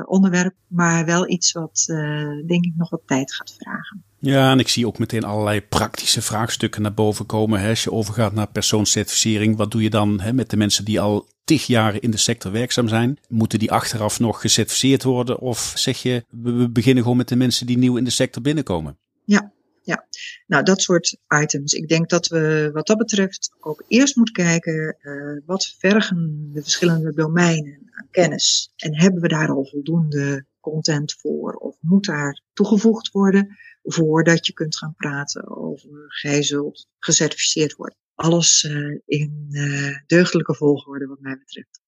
onderwerp, 0.07 0.55
maar 0.67 1.05
wel 1.05 1.29
iets 1.29 1.53
wat 1.53 1.87
uh, 1.87 1.97
denk 2.47 2.65
ik 2.65 2.73
nog 2.77 2.91
wat 2.91 3.03
tijd 3.07 3.35
gaat 3.35 3.57
vragen. 3.59 4.03
Ja, 4.19 4.51
en 4.51 4.59
ik 4.59 4.69
zie 4.69 4.87
ook 4.87 4.99
meteen 4.99 5.25
allerlei 5.25 5.61
praktische 5.61 6.23
vraagstukken 6.23 6.83
naar 6.83 6.95
boven 6.95 7.27
komen. 7.27 7.61
Hè. 7.61 7.69
Als 7.69 7.85
je 7.85 7.93
overgaat 7.93 8.33
naar 8.33 8.51
persoonscertificering, 8.51 9.57
wat 9.57 9.71
doe 9.71 9.83
je 9.83 9.91
dan 9.91 10.21
hè, 10.21 10.33
met 10.33 10.51
de 10.51 10.57
mensen 10.57 10.85
die 10.85 11.01
al 11.01 11.29
tig 11.45 11.67
jaar 11.67 12.03
in 12.03 12.11
de 12.11 12.17
sector 12.17 12.53
werkzaam 12.53 12.89
zijn? 12.89 13.19
Moeten 13.29 13.59
die 13.59 13.73
achteraf 13.73 14.21
nog 14.21 14.41
gecertificeerd 14.41 15.03
worden? 15.03 15.39
Of 15.39 15.73
zeg 15.77 16.03
je, 16.03 16.25
we 16.31 16.69
beginnen 16.69 17.03
gewoon 17.03 17.19
met 17.19 17.29
de 17.29 17.37
mensen 17.37 17.67
die 17.67 17.79
nieuw 17.79 17.97
in 17.97 18.05
de 18.05 18.11
sector 18.11 18.43
binnenkomen? 18.43 18.97
Ja, 19.25 19.53
ja, 19.83 20.07
nou 20.47 20.65
dat 20.65 20.83
soort 20.83 21.17
items. 21.43 21.73
Ik 21.73 21.89
denk 21.89 22.09
dat 22.09 22.27
we 22.27 22.71
wat 22.73 22.87
dat 22.87 22.99
betreft 22.99 23.55
ook 23.61 23.85
eerst 23.89 24.17
moeten 24.17 24.35
kijken 24.35 24.97
uh, 25.03 25.41
wat 25.47 25.75
vergen 25.79 26.51
de 26.53 26.63
verschillende 26.63 27.13
domeinen 27.15 27.91
aan 27.91 28.09
kennis. 28.11 28.73
En 28.77 29.01
hebben 29.01 29.21
we 29.21 29.29
daar 29.29 29.49
al 29.49 29.65
voldoende 29.65 30.47
content 30.61 31.15
voor? 31.19 31.55
Of 31.55 31.77
moet 31.81 32.05
daar 32.05 32.43
toegevoegd 32.53 33.11
worden 33.11 33.57
voordat 33.83 34.47
je 34.47 34.53
kunt 34.53 34.79
gaan 34.79 34.95
praten 34.97 35.57
over 35.57 36.05
gij 36.07 36.43
zult 36.43 36.89
gecertificeerd 36.99 37.75
worden? 37.75 37.97
Alles 38.15 38.63
uh, 38.63 38.99
in 39.07 39.47
uh, 39.51 39.97
deugdelijke 40.07 40.55
volgorde 40.55 41.07
wat 41.07 41.21
mij 41.21 41.39
betreft. 41.39 41.81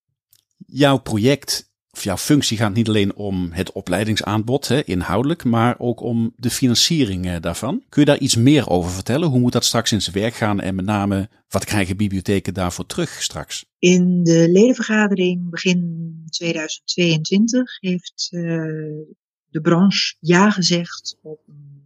Jouw 0.67 0.99
project 0.99 1.73
of 1.97 2.05
jouw 2.05 2.17
functie 2.17 2.57
gaat 2.57 2.75
niet 2.75 2.89
alleen 2.89 3.15
om 3.15 3.49
het 3.53 3.73
opleidingsaanbod, 3.73 4.69
hè, 4.69 4.85
inhoudelijk, 4.85 5.45
maar 5.45 5.75
ook 5.79 6.01
om 6.01 6.33
de 6.37 6.51
financiering 6.51 7.27
eh, 7.27 7.41
daarvan. 7.41 7.85
Kun 7.89 8.01
je 8.01 8.09
daar 8.09 8.19
iets 8.19 8.37
meer 8.37 8.69
over 8.69 8.91
vertellen? 8.91 9.29
Hoe 9.29 9.41
moet 9.41 9.53
dat 9.53 9.65
straks 9.65 9.93
in 9.93 10.03
zijn 10.03 10.17
werk 10.17 10.35
gaan 10.35 10.61
en 10.61 10.75
met 10.75 10.85
name 10.85 11.29
wat 11.49 11.65
krijgen 11.65 11.97
bibliotheken 11.97 12.55
daarvoor 12.55 12.87
terug 12.87 13.23
straks? 13.23 13.65
In 13.79 14.25
de 14.25 14.49
ledenvergadering 14.51 15.51
begin 15.51 16.23
2022 16.29 17.81
heeft 17.81 18.29
uh, 18.31 18.43
de 19.49 19.61
branche 19.61 20.17
ja 20.21 20.51
gezegd 20.51 21.19
op 21.23 21.41
een 21.47 21.83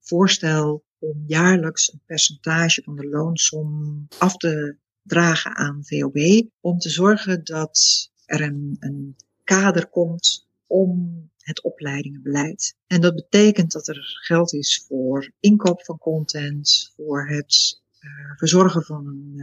voorstel 0.00 0.84
om 0.98 1.24
jaarlijks 1.26 1.92
een 1.92 2.02
percentage 2.06 2.82
van 2.82 2.96
de 2.96 3.08
loonsom 3.08 4.06
af 4.18 4.36
te 4.36 4.76
dragen 5.02 5.56
aan 5.56 5.84
VOB, 5.84 6.46
om 6.60 6.78
te 6.78 6.90
zorgen 6.90 7.44
dat 7.44 8.08
er 8.24 8.40
een, 8.40 8.76
een 8.78 9.16
kader 9.58 9.88
komt 9.88 10.48
om 10.66 11.30
het 11.36 11.62
opleidingenbeleid. 11.62 12.76
En 12.86 13.00
dat 13.00 13.14
betekent 13.14 13.72
dat 13.72 13.88
er 13.88 14.18
geld 14.26 14.52
is 14.52 14.84
voor 14.88 15.32
inkoop 15.40 15.84
van 15.84 15.98
content, 15.98 16.92
voor 16.96 17.28
het 17.28 17.80
uh, 18.00 18.10
verzorgen 18.36 18.82
van 18.82 19.06
een 19.06 19.34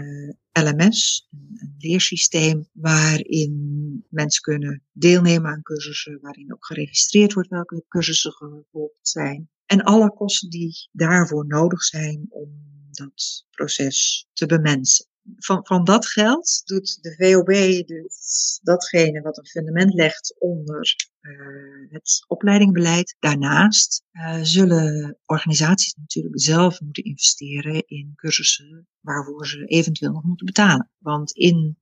uh, 0.53 0.63
LMS, 0.63 1.27
een, 1.31 1.57
een, 1.59 1.75
leersysteem, 1.77 2.67
waarin 2.71 4.05
mensen 4.09 4.41
kunnen 4.41 4.83
deelnemen 4.91 5.51
aan 5.51 5.61
cursussen, 5.61 6.19
waarin 6.21 6.53
ook 6.53 6.65
geregistreerd 6.65 7.33
wordt 7.33 7.49
welke 7.49 7.83
cursussen 7.87 8.31
gevolgd 8.31 9.07
zijn. 9.07 9.49
En 9.65 9.83
alle 9.83 10.13
kosten 10.13 10.49
die 10.49 10.89
daarvoor 10.91 11.47
nodig 11.47 11.83
zijn 11.83 12.25
om 12.29 12.49
dat 12.91 13.45
proces 13.51 14.27
te 14.33 14.45
bemensen 14.45 15.05
van, 15.35 15.65
van 15.65 15.83
dat 15.83 16.07
geld 16.07 16.61
doet 16.65 16.97
de 17.01 17.15
VOB 17.15 17.87
dus 17.87 18.59
datgene 18.63 19.21
wat 19.21 19.37
een 19.37 19.45
fundament 19.45 19.93
legt 19.93 20.35
onder 20.39 20.95
uh, 21.21 21.91
het 21.91 22.25
opleidingbeleid. 22.27 23.15
Daarnaast 23.19 24.03
uh, 24.11 24.39
zullen 24.41 25.17
organisaties 25.25 25.93
natuurlijk 25.93 26.41
zelf 26.41 26.81
moeten 26.81 27.03
investeren 27.03 27.83
in 27.87 28.13
cursussen 28.15 28.87
waarvoor 28.99 29.47
ze 29.47 29.65
eventueel 29.65 30.11
nog 30.11 30.23
moeten 30.23 30.45
betalen. 30.45 30.91
Want 30.97 31.31
in 31.31 31.77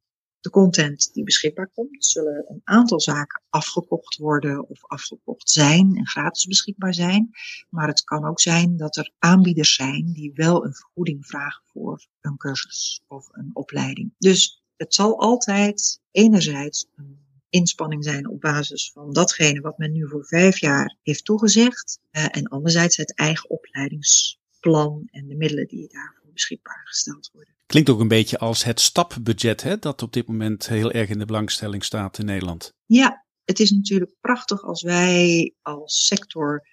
de 0.46 0.52
content 0.52 1.14
die 1.14 1.24
beschikbaar 1.24 1.70
komt, 1.74 2.06
zullen 2.06 2.46
een 2.48 2.62
aantal 2.64 3.00
zaken 3.00 3.42
afgekocht 3.50 4.18
worden 4.18 4.70
of 4.70 4.86
afgekocht 4.86 5.50
zijn 5.50 5.96
en 5.96 6.08
gratis 6.08 6.46
beschikbaar 6.46 6.94
zijn. 6.94 7.30
Maar 7.70 7.88
het 7.88 8.04
kan 8.04 8.26
ook 8.26 8.40
zijn 8.40 8.78
dat 8.78 8.98
er 8.98 9.12
aanbieders 9.20 9.76
zijn 9.76 10.12
die 10.14 10.32
wel 10.34 10.66
een 10.66 10.74
vergoeding 10.74 11.26
vragen 11.26 11.64
voor 11.66 12.08
een 12.22 12.38
cursus 12.38 13.04
of 13.08 13.28
een 13.32 13.50
opleiding. 13.54 14.14
Dus 14.18 14.64
het 14.76 14.94
zal 14.94 15.20
altijd 15.20 16.02
enerzijds 16.12 16.88
een 16.96 17.20
inspanning 17.50 18.04
zijn 18.04 18.30
op 18.30 18.42
basis 18.42 18.92
van 18.92 19.14
datgene 19.14 19.62
wat 19.62 19.78
men 19.78 19.92
nu 19.92 20.08
voor 20.08 20.26
vijf 20.26 20.60
jaar 20.60 20.98
heeft 21.04 21.26
toegezegd. 21.26 22.00
Uh, 22.12 22.26
en 22.32 22.48
anderzijds 22.48 22.98
het 22.98 23.16
eigen 23.16 23.50
opleidingsplan 23.50 25.08
en 25.12 25.28
de 25.28 25.36
middelen 25.36 25.68
die 25.68 25.88
daarvoor 25.88 26.15
beschikbaar 26.36 26.82
gesteld 26.84 27.30
worden. 27.34 27.56
Klinkt 27.66 27.90
ook 27.90 28.00
een 28.00 28.08
beetje 28.08 28.38
als 28.38 28.64
het 28.64 28.80
stapbudget, 28.80 29.62
hè, 29.62 29.78
dat 29.78 30.02
op 30.02 30.14
dit 30.14 30.28
moment 30.28 30.68
heel 30.68 30.92
erg 30.92 31.10
in 31.10 31.20
de 31.20 31.26
belangstelling 31.26 31.84
staat 31.84 32.18
in 32.18 32.26
Nederland. 32.26 32.74
Ja, 32.86 33.26
het 33.44 33.60
is 33.60 33.72
natuurlijk 33.72 34.12
prachtig 34.22 34.64
als 34.64 34.82
wij 34.82 35.54
als 35.62 36.06
sector 36.06 36.68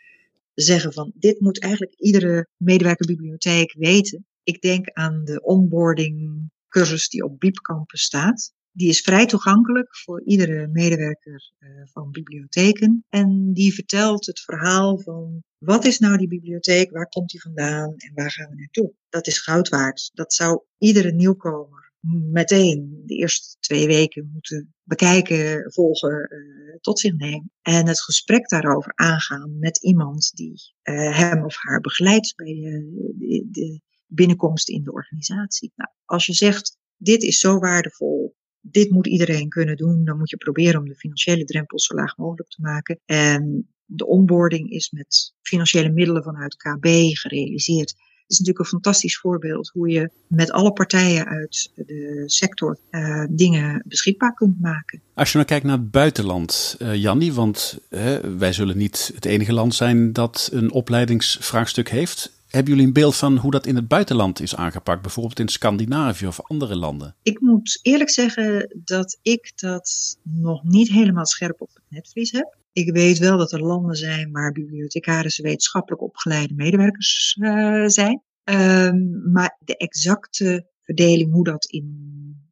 zeggen 0.55 0.93
van 0.93 1.13
dit 1.15 1.41
moet 1.41 1.61
eigenlijk 1.61 1.95
iedere 1.95 2.49
medewerker 2.57 3.07
bibliotheek 3.07 3.75
weten. 3.79 4.27
Ik 4.43 4.61
denk 4.61 4.91
aan 4.91 5.25
de 5.25 5.43
onboarding 5.43 6.43
cursus 6.69 7.09
die 7.09 7.25
op 7.25 7.41
Biep 7.41 7.57
Campus 7.57 8.03
staat. 8.03 8.53
Die 8.73 8.89
is 8.89 9.01
vrij 9.01 9.27
toegankelijk 9.27 9.97
voor 9.97 10.23
iedere 10.23 10.67
medewerker 10.67 11.53
uh, 11.59 11.69
van 11.85 12.11
bibliotheken. 12.11 13.05
En 13.09 13.53
die 13.53 13.75
vertelt 13.75 14.27
het 14.27 14.41
verhaal 14.41 14.99
van 14.99 15.43
wat 15.59 15.85
is 15.85 15.99
nou 15.99 16.17
die 16.17 16.29
bibliotheek, 16.29 16.91
waar 16.91 17.09
komt 17.09 17.31
die 17.31 17.41
vandaan 17.41 17.95
en 17.97 18.13
waar 18.15 18.31
gaan 18.31 18.51
we 18.51 18.57
naartoe. 18.57 18.93
Dat 19.09 19.27
is 19.27 19.39
goud 19.39 19.69
waard. 19.69 20.11
Dat 20.15 20.35
zou 20.35 20.63
iedere 20.79 21.13
nieuwkomer 21.13 21.93
meteen 22.31 23.03
de 23.07 23.15
eerste 23.15 23.57
twee 23.61 23.87
weken 23.87 24.31
moeten 24.33 24.75
bekijken, 24.83 25.73
volgen, 25.73 26.29
uh, 26.33 26.77
tot 26.81 26.99
zich 26.99 27.17
nemen. 27.17 27.51
En 27.63 27.87
het 27.87 28.03
gesprek 28.03 28.49
daarover 28.49 28.93
aangaan 28.95 29.59
met 29.59 29.83
iemand 29.83 30.31
die 30.35 30.73
uh, 30.83 31.19
hem 31.19 31.45
of 31.45 31.57
haar 31.57 31.81
begeleidt 31.81 32.35
bij 32.37 32.55
de, 32.55 33.49
de 33.51 33.81
binnenkomst 34.07 34.69
in 34.69 34.83
de 34.83 34.93
organisatie. 34.93 35.73
Nou, 35.75 35.91
als 36.05 36.27
je 36.27 36.33
zegt, 36.33 36.77
dit 36.97 37.23
is 37.23 37.39
zo 37.39 37.59
waardevol, 37.59 38.35
dit 38.63 38.91
moet 38.91 39.07
iedereen 39.07 39.49
kunnen 39.49 39.77
doen, 39.77 40.05
dan 40.05 40.19
moet 40.19 40.31
je 40.31 40.37
proberen 40.37 40.81
om 40.81 40.89
de 40.89 40.95
financiële 40.95 41.45
drempel 41.45 41.81
zo 41.81 41.95
laag 41.95 42.17
mogelijk 42.17 42.49
te 42.49 42.61
maken. 42.61 43.01
En 43.05 43.69
de 43.85 44.07
onboarding 44.07 44.71
is 44.71 44.91
met 44.91 45.35
financiële 45.43 45.91
middelen 45.91 46.23
vanuit 46.23 46.57
KB 46.57 46.87
gerealiseerd. 47.13 47.91
Het 47.91 48.31
is 48.31 48.39
natuurlijk 48.39 48.59
een 48.59 48.81
fantastisch 48.81 49.19
voorbeeld 49.19 49.69
hoe 49.69 49.89
je 49.89 50.11
met 50.27 50.51
alle 50.51 50.73
partijen 50.73 51.27
uit 51.27 51.71
de 51.75 52.23
sector 52.27 52.79
uh, 52.91 53.25
dingen 53.31 53.83
beschikbaar 53.87 54.35
kunt 54.35 54.61
maken. 54.61 55.03
Als 55.15 55.31
je 55.31 55.37
nou 55.37 55.49
kijkt 55.49 55.65
naar 55.65 55.79
het 55.79 55.91
buitenland, 55.91 56.77
uh, 56.79 56.95
Jannie, 56.95 57.33
want 57.33 57.79
uh, 57.91 58.17
wij 58.17 58.53
zullen 58.53 58.77
niet 58.77 59.11
het 59.15 59.25
enige 59.25 59.53
land 59.53 59.75
zijn 59.75 60.13
dat 60.13 60.49
een 60.53 60.73
opleidingsvraagstuk 60.73 61.89
heeft. 61.89 62.33
Hebben 62.53 62.73
jullie 62.73 62.87
een 62.87 62.93
beeld 62.93 63.17
van 63.17 63.37
hoe 63.37 63.51
dat 63.51 63.67
in 63.67 63.77
het 63.77 63.89
buitenland 63.89 64.41
is 64.41 64.57
aangepakt, 64.57 65.03
bijvoorbeeld 65.03 65.39
in 65.39 65.49
Scandinavië 65.49 66.27
of 66.27 66.41
andere 66.43 66.77
landen? 66.77 67.15
Ik 67.23 67.41
moet 67.41 67.79
eerlijk 67.83 68.11
zeggen 68.11 68.81
dat 68.85 69.19
ik 69.23 69.53
dat 69.55 70.19
nog 70.23 70.63
niet 70.65 70.89
helemaal 70.89 71.27
scherp 71.27 71.61
op 71.61 71.71
het 71.75 71.83
netvlies 71.89 72.33
heb. 72.33 72.57
Ik 72.73 72.93
weet 72.93 73.19
wel 73.19 73.39
dat 73.39 73.53
er 73.53 73.63
landen 73.63 73.97
zijn 73.97 74.33
waar 74.33 74.53
bibliothecarissen 74.53 75.45
wetenschappelijk 75.45 76.03
opgeleide 76.03 76.55
medewerkers 76.55 77.37
uh, 77.41 77.87
zijn. 77.87 78.23
Um, 78.45 79.31
maar 79.33 79.57
de 79.65 79.77
exacte 79.77 80.67
verdeling, 80.83 81.33
hoe 81.33 81.45
dat 81.45 81.65
in 81.65 82.11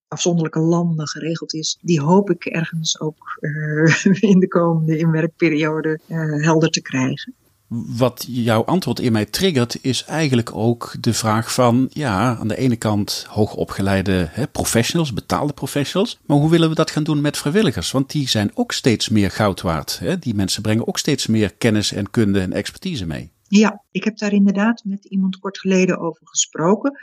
afzonderlijke 0.09 0.61
landen 0.61 1.09
geregeld 1.09 1.55
is, 1.55 1.79
die 1.81 2.01
hoop 2.01 2.31
ik 2.31 2.45
ergens 2.45 3.01
ook 3.01 3.39
uh, 3.41 4.05
in 4.33 4.39
de 4.39 4.49
komende 4.49 4.99
inwerkperiode 4.99 6.01
uh, 6.09 6.45
helder 6.45 6.71
te 6.71 6.83
krijgen 6.83 7.35
wat 7.71 8.25
jouw 8.29 8.65
antwoord 8.65 9.01
in 9.01 9.13
mij 9.13 9.25
triggert, 9.25 9.79
is 9.83 10.05
eigenlijk 10.05 10.55
ook 10.55 10.95
de 11.01 11.15
vraag 11.15 11.55
van, 11.55 11.91
ja, 11.93 12.37
aan 12.37 12.49
de 12.49 12.57
ene 12.57 12.77
kant 12.77 13.27
hoogopgeleide 13.29 14.29
hè, 14.31 14.47
professionals, 14.47 15.13
betaalde 15.13 15.53
professionals, 15.53 16.19
maar 16.27 16.37
hoe 16.37 16.51
willen 16.51 16.69
we 16.69 16.75
dat 16.75 16.91
gaan 16.91 17.03
doen 17.03 17.21
met 17.21 17.37
vrijwilligers? 17.37 17.91
Want 17.91 18.11
die 18.11 18.29
zijn 18.29 18.51
ook 18.55 18.73
steeds 18.73 19.09
meer 19.09 19.31
goud 19.31 19.61
waard. 19.61 19.99
Hè? 19.99 20.19
Die 20.19 20.35
mensen 20.35 20.63
brengen 20.63 20.89
ook 20.89 20.99
steeds 20.99 21.27
meer 21.27 21.55
kennis 21.55 21.93
en 21.93 22.11
kunde 22.11 22.41
en 22.41 22.53
expertise 22.53 23.07
mee. 23.07 23.31
Ja, 23.49 23.85
ik 23.91 24.05
heb 24.05 24.19
daar 24.19 24.33
inderdaad 24.33 24.85
met 24.85 25.05
iemand 25.05 25.39
kort 25.39 25.59
geleden 25.59 25.99
over 25.99 26.27
gesproken. 26.27 26.99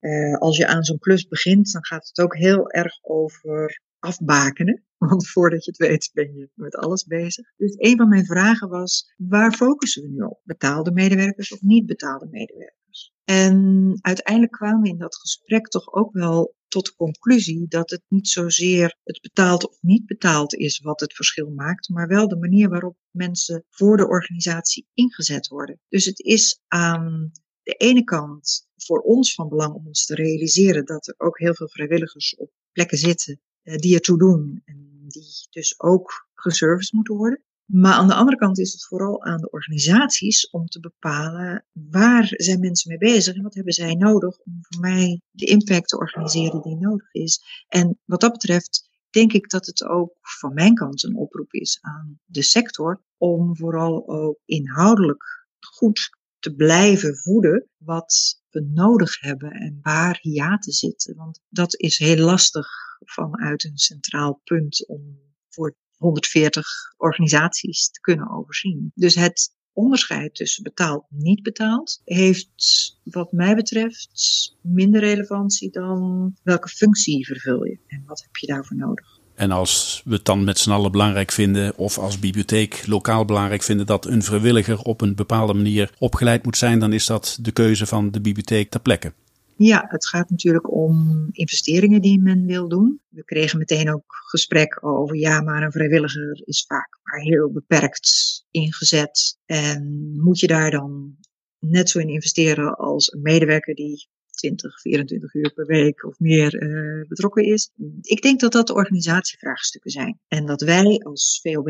Uh, 0.00 0.36
als 0.38 0.56
je 0.56 0.66
aan 0.66 0.84
zo'n 0.84 0.98
klus 0.98 1.28
begint, 1.28 1.72
dan 1.72 1.84
gaat 1.84 2.06
het 2.06 2.20
ook 2.20 2.36
heel 2.36 2.70
erg 2.70 2.98
over 3.02 3.82
afbakenen. 4.04 4.84
Want 4.98 5.28
voordat 5.28 5.64
je 5.64 5.70
het 5.70 5.80
weet 5.80 6.10
ben 6.12 6.34
je 6.34 6.50
met 6.54 6.74
alles 6.74 7.04
bezig. 7.04 7.52
Dus 7.56 7.74
een 7.76 7.96
van 7.96 8.08
mijn 8.08 8.24
vragen 8.24 8.68
was, 8.68 9.14
waar 9.16 9.52
focussen 9.52 10.02
we 10.02 10.08
nu 10.08 10.20
op? 10.20 10.40
Betaalde 10.44 10.92
medewerkers 10.92 11.52
of 11.52 11.60
niet 11.60 11.86
betaalde 11.86 12.28
medewerkers? 12.30 13.12
En 13.24 13.98
uiteindelijk 14.00 14.52
kwamen 14.52 14.82
we 14.82 14.88
in 14.88 14.98
dat 14.98 15.16
gesprek 15.16 15.68
toch 15.68 15.92
ook 15.92 16.12
wel 16.12 16.54
tot 16.68 16.84
de 16.84 16.94
conclusie 16.94 17.66
dat 17.68 17.90
het 17.90 18.02
niet 18.08 18.28
zozeer 18.28 18.98
het 19.04 19.20
betaald 19.20 19.68
of 19.68 19.78
niet 19.80 20.06
betaald 20.06 20.54
is 20.54 20.78
wat 20.78 21.00
het 21.00 21.14
verschil 21.14 21.50
maakt, 21.50 21.88
maar 21.88 22.08
wel 22.08 22.28
de 22.28 22.36
manier 22.36 22.68
waarop 22.68 22.96
mensen 23.10 23.64
voor 23.70 23.96
de 23.96 24.08
organisatie 24.08 24.86
ingezet 24.94 25.48
worden. 25.48 25.80
Dus 25.88 26.04
het 26.04 26.20
is 26.20 26.60
aan 26.68 27.30
de 27.62 27.72
ene 27.72 28.04
kant 28.04 28.68
voor 28.76 29.00
ons 29.00 29.34
van 29.34 29.48
belang 29.48 29.74
om 29.74 29.86
ons 29.86 30.06
te 30.06 30.14
realiseren 30.14 30.84
dat 30.84 31.06
er 31.06 31.14
ook 31.16 31.38
heel 31.38 31.54
veel 31.54 31.68
vrijwilligers 31.68 32.36
op 32.36 32.50
plekken 32.72 32.98
zitten 32.98 33.40
die 33.64 33.94
ertoe 33.94 34.18
doen 34.18 34.62
en 34.64 35.06
die 35.08 35.46
dus 35.50 35.74
ook 35.80 36.28
geserviced 36.34 36.92
moeten 36.92 37.16
worden. 37.16 37.42
Maar 37.64 37.92
aan 37.92 38.06
de 38.06 38.14
andere 38.14 38.36
kant 38.36 38.58
is 38.58 38.72
het 38.72 38.86
vooral 38.86 39.22
aan 39.22 39.40
de 39.40 39.50
organisaties 39.50 40.50
om 40.50 40.66
te 40.66 40.80
bepalen 40.80 41.64
waar 41.72 42.26
zijn 42.30 42.60
mensen 42.60 42.88
mee 42.88 42.98
bezig 42.98 43.34
en 43.34 43.42
wat 43.42 43.54
hebben 43.54 43.72
zij 43.72 43.94
nodig 43.94 44.38
om 44.38 44.58
voor 44.60 44.80
mij 44.80 45.20
de 45.30 45.46
impact 45.46 45.88
te 45.88 45.98
organiseren 45.98 46.62
die 46.62 46.76
nodig 46.76 47.12
is. 47.12 47.64
En 47.68 47.98
wat 48.04 48.20
dat 48.20 48.32
betreft 48.32 48.88
denk 49.10 49.32
ik 49.32 49.50
dat 49.50 49.66
het 49.66 49.84
ook 49.84 50.16
van 50.20 50.54
mijn 50.54 50.74
kant 50.74 51.02
een 51.02 51.16
oproep 51.16 51.52
is 51.52 51.78
aan 51.80 52.20
de 52.24 52.42
sector 52.42 53.02
om 53.16 53.56
vooral 53.56 54.08
ook 54.08 54.38
inhoudelijk 54.44 55.46
goed 55.60 56.10
te 56.38 56.54
blijven 56.54 57.16
voeden 57.16 57.68
wat 57.76 58.42
we 58.50 58.60
nodig 58.60 59.20
hebben 59.20 59.50
en 59.50 59.78
waar 59.82 60.18
hiaten 60.20 60.72
zitten. 60.72 61.16
Want 61.16 61.40
dat 61.48 61.80
is 61.80 61.98
heel 61.98 62.24
lastig 62.24 62.66
vanuit 63.04 63.64
een 63.64 63.78
centraal 63.78 64.40
punt 64.44 64.88
om 64.88 65.18
voor 65.48 65.76
140 65.96 66.66
organisaties 66.96 67.90
te 67.90 68.00
kunnen 68.00 68.30
overzien. 68.30 68.92
Dus 68.94 69.14
het 69.14 69.54
onderscheid 69.72 70.34
tussen 70.34 70.62
betaald 70.62 71.04
en 71.10 71.16
niet 71.18 71.42
betaald 71.42 72.00
heeft 72.04 72.98
wat 73.02 73.32
mij 73.32 73.54
betreft 73.54 74.56
minder 74.60 75.00
relevantie 75.00 75.70
dan 75.70 76.32
welke 76.42 76.68
functie 76.68 77.26
vervul 77.26 77.64
je 77.64 77.78
en 77.86 78.02
wat 78.06 78.22
heb 78.22 78.36
je 78.36 78.46
daarvoor 78.46 78.76
nodig. 78.76 79.22
En 79.34 79.50
als 79.50 80.02
we 80.04 80.14
het 80.14 80.24
dan 80.24 80.44
met 80.44 80.58
z'n 80.58 80.70
allen 80.70 80.92
belangrijk 80.92 81.32
vinden, 81.32 81.76
of 81.76 81.98
als 81.98 82.18
bibliotheek 82.18 82.86
lokaal 82.86 83.24
belangrijk 83.24 83.62
vinden 83.62 83.86
dat 83.86 84.06
een 84.06 84.22
vrijwilliger 84.22 84.78
op 84.78 85.00
een 85.00 85.14
bepaalde 85.14 85.54
manier 85.54 85.90
opgeleid 85.98 86.44
moet 86.44 86.56
zijn, 86.56 86.78
dan 86.78 86.92
is 86.92 87.06
dat 87.06 87.38
de 87.40 87.52
keuze 87.52 87.86
van 87.86 88.10
de 88.10 88.20
bibliotheek 88.20 88.70
ter 88.70 88.80
plekke. 88.80 89.12
Ja, 89.56 89.84
het 89.88 90.06
gaat 90.06 90.30
natuurlijk 90.30 90.72
om 90.72 91.28
investeringen 91.30 92.00
die 92.00 92.22
men 92.22 92.46
wil 92.46 92.68
doen. 92.68 93.00
We 93.08 93.24
kregen 93.24 93.58
meteen 93.58 93.92
ook 93.92 94.04
gesprek 94.06 94.84
over, 94.86 95.16
ja, 95.16 95.40
maar 95.40 95.62
een 95.62 95.72
vrijwilliger 95.72 96.42
is 96.44 96.64
vaak 96.68 96.98
maar 97.02 97.20
heel 97.20 97.50
beperkt 97.52 98.44
ingezet. 98.50 99.38
En 99.44 100.12
moet 100.20 100.38
je 100.40 100.46
daar 100.46 100.70
dan 100.70 101.16
net 101.58 101.90
zo 101.90 101.98
in 101.98 102.08
investeren 102.08 102.76
als 102.76 103.12
een 103.12 103.22
medewerker 103.22 103.74
die 103.74 104.08
20, 104.30 104.80
24 104.80 105.34
uur 105.34 105.52
per 105.52 105.66
week 105.66 106.04
of 106.04 106.18
meer 106.18 106.62
uh, 106.62 107.08
betrokken 107.08 107.44
is. 107.44 107.70
Ik 108.00 108.22
denk 108.22 108.40
dat 108.40 108.52
dat 108.52 108.70
organisatievraagstukken 108.70 109.90
zijn. 109.90 110.20
En 110.28 110.46
dat 110.46 110.62
wij 110.62 110.98
als 110.98 111.40
VOB 111.42 111.68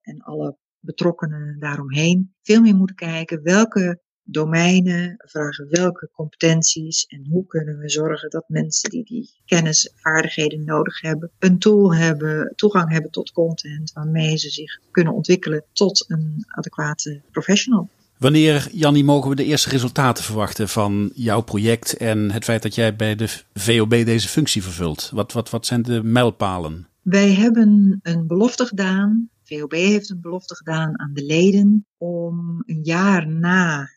en 0.00 0.20
alle 0.20 0.56
betrokkenen 0.78 1.58
daaromheen 1.58 2.34
veel 2.42 2.60
meer 2.60 2.74
moeten 2.74 2.96
kijken 2.96 3.42
welke 3.42 4.00
domeinen 4.30 5.14
vragen 5.18 5.66
welke 5.70 6.10
competenties 6.12 7.04
en 7.08 7.26
hoe 7.30 7.46
kunnen 7.46 7.78
we 7.78 7.88
zorgen 7.88 8.30
dat 8.30 8.44
mensen 8.48 8.90
die 8.90 9.04
die 9.04 9.30
kennis, 9.44 9.92
vaardigheden 9.96 10.64
nodig 10.64 11.00
hebben, 11.00 11.30
een 11.38 11.58
tool 11.58 11.94
hebben, 11.94 12.52
toegang 12.56 12.92
hebben 12.92 13.10
tot 13.10 13.32
content 13.32 13.92
waarmee 13.92 14.36
ze 14.36 14.50
zich 14.50 14.78
kunnen 14.90 15.12
ontwikkelen 15.12 15.64
tot 15.72 16.04
een 16.08 16.44
adequate 16.46 17.20
professional. 17.30 17.88
Wanneer, 18.18 18.68
Jannie, 18.72 19.04
mogen 19.04 19.30
we 19.30 19.36
de 19.36 19.44
eerste 19.44 19.68
resultaten 19.68 20.24
verwachten 20.24 20.68
van 20.68 21.10
jouw 21.14 21.40
project 21.40 21.96
en 21.96 22.30
het 22.30 22.44
feit 22.44 22.62
dat 22.62 22.74
jij 22.74 22.96
bij 22.96 23.16
de 23.16 23.28
VOB 23.54 23.90
deze 23.90 24.28
functie 24.28 24.62
vervult? 24.62 25.10
Wat, 25.14 25.32
wat, 25.32 25.50
wat 25.50 25.66
zijn 25.66 25.82
de 25.82 26.02
mijlpalen? 26.02 26.88
Wij 27.02 27.34
hebben 27.34 28.00
een 28.02 28.26
belofte 28.26 28.66
gedaan. 28.66 29.28
VOB 29.44 29.72
heeft 29.72 30.10
een 30.10 30.20
belofte 30.20 30.54
gedaan 30.54 31.00
aan 31.00 31.10
de 31.14 31.24
leden 31.24 31.86
om 31.98 32.62
een 32.66 32.80
jaar 32.82 33.28
na 33.28 33.88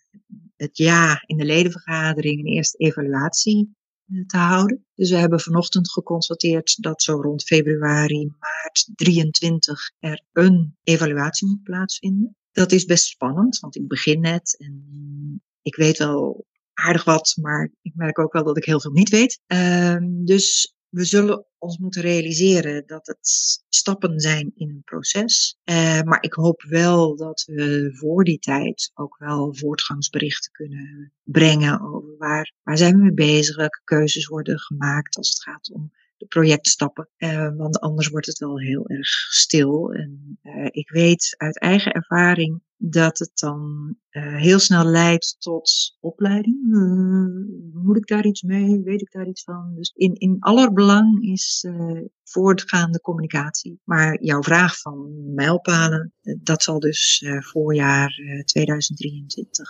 het 0.63 0.77
jaar 0.77 1.23
in 1.25 1.37
de 1.37 1.45
ledenvergadering 1.45 2.39
een 2.39 2.53
eerste 2.53 2.77
evaluatie 2.77 3.75
eh, 4.05 4.25
te 4.25 4.37
houden. 4.37 4.85
Dus 4.95 5.09
we 5.09 5.17
hebben 5.17 5.39
vanochtend 5.39 5.91
geconstateerd 5.91 6.81
dat 6.81 7.01
zo 7.01 7.21
rond 7.21 7.43
februari, 7.43 8.31
maart 8.39 8.89
23 8.95 9.91
er 9.99 10.23
een 10.31 10.75
evaluatie 10.83 11.47
moet 11.47 11.63
plaatsvinden. 11.63 12.35
Dat 12.51 12.71
is 12.71 12.85
best 12.85 13.05
spannend, 13.05 13.59
want 13.59 13.75
ik 13.75 13.87
begin 13.87 14.21
net 14.21 14.55
en 14.59 15.41
ik 15.61 15.75
weet 15.75 15.97
wel 15.97 16.45
aardig 16.73 17.03
wat, 17.03 17.37
maar 17.41 17.71
ik 17.81 17.95
merk 17.95 18.19
ook 18.19 18.33
wel 18.33 18.43
dat 18.43 18.57
ik 18.57 18.65
heel 18.65 18.81
veel 18.81 18.91
niet 18.91 19.09
weet. 19.09 19.39
Uh, 19.47 19.97
dus 20.01 20.72
we 20.93 21.05
zullen 21.05 21.45
ons 21.57 21.77
moeten 21.77 22.01
realiseren 22.01 22.83
dat 22.85 23.07
het 23.07 23.27
stappen 23.69 24.19
zijn 24.19 24.51
in 24.55 24.69
een 24.69 24.83
proces. 24.83 25.57
Uh, 25.63 26.01
maar 26.01 26.23
ik 26.23 26.33
hoop 26.33 26.61
wel 26.61 27.15
dat 27.15 27.43
we 27.45 27.89
voor 27.93 28.23
die 28.23 28.39
tijd 28.39 28.91
ook 28.93 29.17
wel 29.17 29.55
voortgangsberichten 29.55 30.51
kunnen 30.51 31.13
brengen 31.23 31.81
over 31.81 32.17
waar, 32.17 32.53
waar 32.63 32.77
zijn 32.77 32.95
we 32.95 33.01
mee 33.01 33.13
bezig, 33.13 33.55
welke 33.55 33.81
keuzes 33.83 34.27
worden 34.27 34.59
gemaakt 34.59 35.17
als 35.17 35.29
het 35.29 35.41
gaat 35.41 35.71
om 35.71 35.91
de 36.17 36.25
projectstappen. 36.25 37.09
Uh, 37.17 37.55
want 37.55 37.79
anders 37.79 38.07
wordt 38.07 38.25
het 38.25 38.37
wel 38.37 38.59
heel 38.59 38.87
erg 38.87 39.09
stil. 39.29 39.93
En 39.93 40.39
uh, 40.43 40.67
ik 40.71 40.89
weet 40.89 41.35
uit 41.37 41.59
eigen 41.59 41.91
ervaring 41.91 42.61
dat 42.85 43.19
het 43.19 43.31
dan 43.33 43.95
uh, 44.11 44.35
heel 44.37 44.59
snel 44.59 44.85
leidt 44.85 45.35
tot 45.39 45.97
opleiding. 45.99 46.57
Uh, 46.67 47.83
moet 47.83 47.97
ik 47.97 48.07
daar 48.07 48.25
iets 48.25 48.41
mee? 48.41 48.81
Weet 48.83 49.01
ik 49.01 49.11
daar 49.11 49.27
iets 49.27 49.43
van? 49.43 49.73
Dus 49.75 49.91
in, 49.95 50.13
in 50.13 50.37
allerbelang 50.39 51.23
is 51.31 51.65
uh, 51.67 52.01
voortgaande 52.23 53.01
communicatie. 53.01 53.79
Maar 53.83 54.23
jouw 54.23 54.41
vraag 54.41 54.79
van 54.79 55.33
mijlpalen, 55.33 56.13
dat 56.21 56.63
zal 56.63 56.79
dus 56.79 57.25
voorjaar 57.39 58.13
2023 58.45 59.69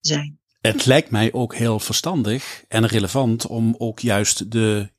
zijn. 0.00 0.40
Het 0.60 0.86
lijkt 0.86 1.10
mij 1.10 1.32
ook 1.32 1.54
heel 1.54 1.78
verstandig 1.78 2.64
en 2.68 2.86
relevant 2.86 3.46
om 3.46 3.74
ook 3.78 4.00
juist 4.00 4.50
de 4.50 4.90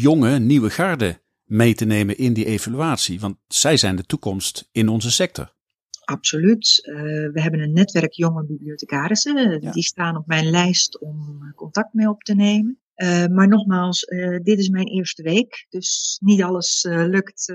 jonge, 0.00 0.38
nieuwe 0.38 0.70
garde 0.70 1.20
mee 1.44 1.74
te 1.74 1.84
nemen 1.84 2.18
in 2.18 2.32
die 2.32 2.44
evaluatie. 2.44 3.20
Want 3.20 3.36
zij 3.48 3.76
zijn 3.76 3.96
de 3.96 4.04
toekomst 4.06 4.68
in 4.72 4.88
onze 4.88 5.10
sector. 5.10 5.58
Absoluut. 6.10 6.82
Uh, 6.82 6.94
we 7.32 7.40
hebben 7.40 7.60
een 7.60 7.72
netwerk 7.72 8.12
jonge 8.12 8.44
bibliothecarissen. 8.44 9.60
Die 9.60 9.82
staan 9.82 10.16
op 10.16 10.26
mijn 10.26 10.50
lijst 10.50 11.00
om 11.00 11.52
contact 11.54 11.94
mee 11.94 12.08
op 12.08 12.22
te 12.22 12.34
nemen. 12.34 12.78
Uh, 12.96 13.26
maar 13.26 13.48
nogmaals, 13.48 14.02
uh, 14.02 14.38
dit 14.42 14.58
is 14.58 14.68
mijn 14.68 14.86
eerste 14.86 15.22
week, 15.22 15.66
dus 15.68 16.18
niet 16.22 16.42
alles 16.42 16.86
lukt 16.88 17.54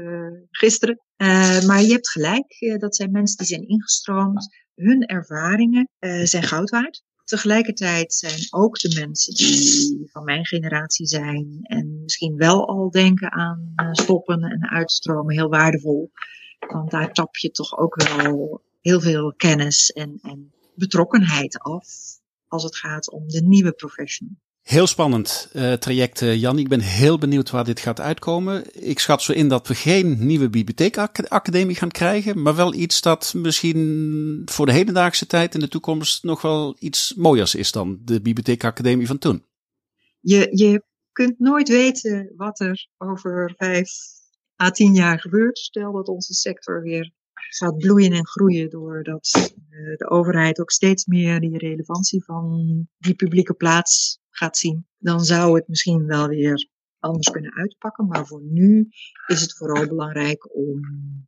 gisteren. 0.51 0.99
maar 1.65 1.81
je 1.81 1.91
hebt 1.91 2.09
gelijk, 2.09 2.77
dat 2.77 2.95
zijn 2.95 3.11
mensen 3.11 3.37
die 3.37 3.47
zijn 3.47 3.67
ingestroomd. 3.67 4.63
Hun 4.75 5.01
ervaringen 5.01 5.89
zijn 6.23 6.43
goud 6.43 6.69
waard. 6.69 7.03
Tegelijkertijd 7.23 8.13
zijn 8.13 8.39
ook 8.49 8.79
de 8.79 8.99
mensen 8.99 9.33
die 9.33 10.09
van 10.11 10.23
mijn 10.23 10.45
generatie 10.45 11.07
zijn 11.07 11.59
en 11.61 12.01
misschien 12.01 12.35
wel 12.35 12.67
al 12.67 12.89
denken 12.89 13.31
aan 13.31 13.73
stoppen 13.91 14.41
en 14.41 14.69
uitstromen 14.69 15.35
heel 15.35 15.49
waardevol. 15.49 16.11
Want 16.67 16.91
daar 16.91 17.13
tap 17.13 17.35
je 17.35 17.51
toch 17.51 17.77
ook 17.77 17.95
wel 17.95 18.61
heel 18.81 19.01
veel 19.01 19.33
kennis 19.37 19.91
en, 19.91 20.19
en 20.21 20.53
betrokkenheid 20.75 21.59
af 21.59 21.87
als 22.47 22.63
het 22.63 22.75
gaat 22.75 23.11
om 23.11 23.27
de 23.27 23.41
nieuwe 23.41 23.71
professional. 23.71 24.35
Heel 24.61 24.87
spannend 24.87 25.49
uh, 25.53 25.73
traject, 25.73 26.21
uh, 26.21 26.35
Jan. 26.35 26.59
Ik 26.59 26.67
ben 26.67 26.79
heel 26.79 27.17
benieuwd 27.17 27.49
waar 27.49 27.63
dit 27.63 27.79
gaat 27.79 27.99
uitkomen. 27.99 28.83
Ik 28.85 28.99
schat 28.99 29.21
zo 29.21 29.31
in 29.31 29.49
dat 29.49 29.67
we 29.67 29.75
geen 29.75 30.25
nieuwe 30.25 30.49
bibliotheekacademie 30.49 31.75
gaan 31.75 31.91
krijgen, 31.91 32.41
maar 32.41 32.55
wel 32.55 32.73
iets 32.73 33.01
dat 33.01 33.33
misschien 33.35 34.41
voor 34.45 34.65
de 34.65 34.71
hedendaagse 34.71 35.25
tijd 35.25 35.53
in 35.53 35.59
de 35.59 35.67
toekomst 35.67 36.23
nog 36.23 36.41
wel 36.41 36.75
iets 36.79 37.13
mooiers 37.13 37.55
is 37.55 37.71
dan 37.71 37.99
de 38.03 38.21
bibliotheekacademie 38.21 39.07
van 39.07 39.17
toen. 39.17 39.45
Je, 40.19 40.47
je 40.51 40.83
kunt 41.11 41.39
nooit 41.39 41.69
weten 41.69 42.33
wat 42.35 42.59
er 42.59 42.87
over 42.97 43.53
vijf 43.57 43.89
à 44.63 44.71
tien 44.71 44.93
jaar 44.93 45.19
gebeurt. 45.19 45.57
Stel 45.57 45.91
dat 45.91 46.07
onze 46.07 46.33
sector 46.33 46.81
weer 46.81 47.13
gaat 47.33 47.77
bloeien 47.77 48.11
en 48.11 48.27
groeien 48.27 48.69
doordat 48.69 49.53
uh, 49.69 49.97
de 49.97 50.09
overheid 50.09 50.59
ook 50.59 50.71
steeds 50.71 51.05
meer 51.05 51.39
die 51.39 51.57
relevantie 51.57 52.23
van 52.23 52.87
die 52.97 53.15
publieke 53.15 53.53
plaats 53.53 54.19
gaat 54.29 54.57
zien. 54.57 54.87
Dan 54.97 55.19
zou 55.19 55.55
het 55.55 55.67
misschien 55.67 56.05
wel 56.05 56.27
weer 56.27 56.69
anders 56.99 57.29
kunnen 57.29 57.55
uitpakken. 57.55 58.07
Maar 58.07 58.27
voor 58.27 58.41
nu 58.43 58.87
is 59.27 59.41
het 59.41 59.57
vooral 59.57 59.87
belangrijk 59.87 60.55
om 60.55 60.79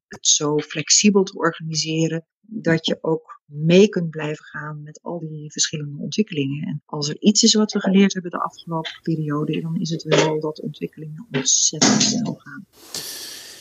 het 0.07 0.27
zo 0.27 0.57
flexibel 0.59 1.23
te 1.23 1.37
organiseren 1.37 2.25
dat 2.41 2.85
je 2.85 2.97
ook 3.01 3.36
mee 3.47 3.87
kunt 3.87 4.09
blijven 4.09 4.45
gaan 4.45 4.83
met 4.83 4.99
al 5.03 5.19
die 5.19 5.51
verschillende 5.51 6.01
ontwikkelingen. 6.01 6.67
En 6.67 6.81
als 6.85 7.09
er 7.09 7.15
iets 7.19 7.43
is 7.43 7.53
wat 7.53 7.71
we 7.71 7.79
geleerd 7.79 8.13
hebben 8.13 8.31
de 8.31 8.39
afgelopen 8.39 8.99
periode, 9.01 9.61
dan 9.61 9.75
is 9.79 9.89
het 9.89 10.03
wel 10.03 10.39
dat 10.39 10.61
ontwikkelingen 10.61 11.27
ontzettend 11.31 12.01
snel 12.01 12.33
gaan. 12.33 12.65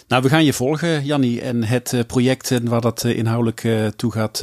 Nou, 0.08 0.22
we 0.22 0.28
gaan 0.28 0.44
je 0.44 0.52
volgen, 0.52 1.04
Jannie, 1.04 1.40
en 1.40 1.64
het 1.64 1.92
uh, 1.92 2.00
project 2.06 2.50
en 2.50 2.68
waar 2.68 2.80
dat 2.80 3.04
uh, 3.04 3.16
inhoudelijk 3.16 3.92
toe 3.96 4.12
gaat 4.12 4.40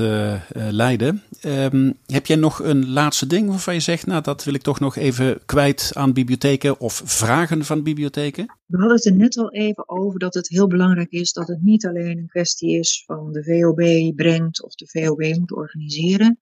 leiden. 0.54 1.24
Um, 1.46 1.98
heb 2.06 2.26
jij 2.26 2.36
nog 2.36 2.60
een 2.60 2.90
laatste 2.90 3.28
ding 3.28 3.50
waarvan 3.50 3.74
je 3.74 3.80
zegt, 3.80 4.06
nou, 4.06 4.22
dat 4.22 4.44
wil 4.44 4.54
ik 4.54 4.62
toch 4.62 4.80
nog 4.80 4.96
even 4.96 5.46
kwijt 5.46 5.92
aan 5.94 6.14
bibliotheken 6.14 6.80
of 6.80 7.02
vragen 7.06 7.66
van 7.66 7.84
bibliotheken? 7.84 8.46
We 8.66 8.78
hadden 8.78 8.96
het 8.96 9.06
er 9.06 9.16
net 9.16 9.38
al 9.38 9.52
even 9.52 9.90
over 9.90 10.20
dat 10.20 10.34
het 10.34 10.50
heel 10.50 10.68
belangrijk 10.68 11.12
is 11.12 11.34
dat 11.34 11.48
het 11.48 11.62
niet 11.62 11.86
alleen 11.86 12.18
een 12.18 12.28
kwestie 12.28 12.80
is 12.80 13.04
van 13.06 13.32
de 13.32 13.44
VOB 13.44 14.16
brengt 14.16 14.64
of 14.64 14.74
de 14.74 14.88
VOB 14.88 15.38
moet 15.40 15.54
organiseren. 15.54 16.40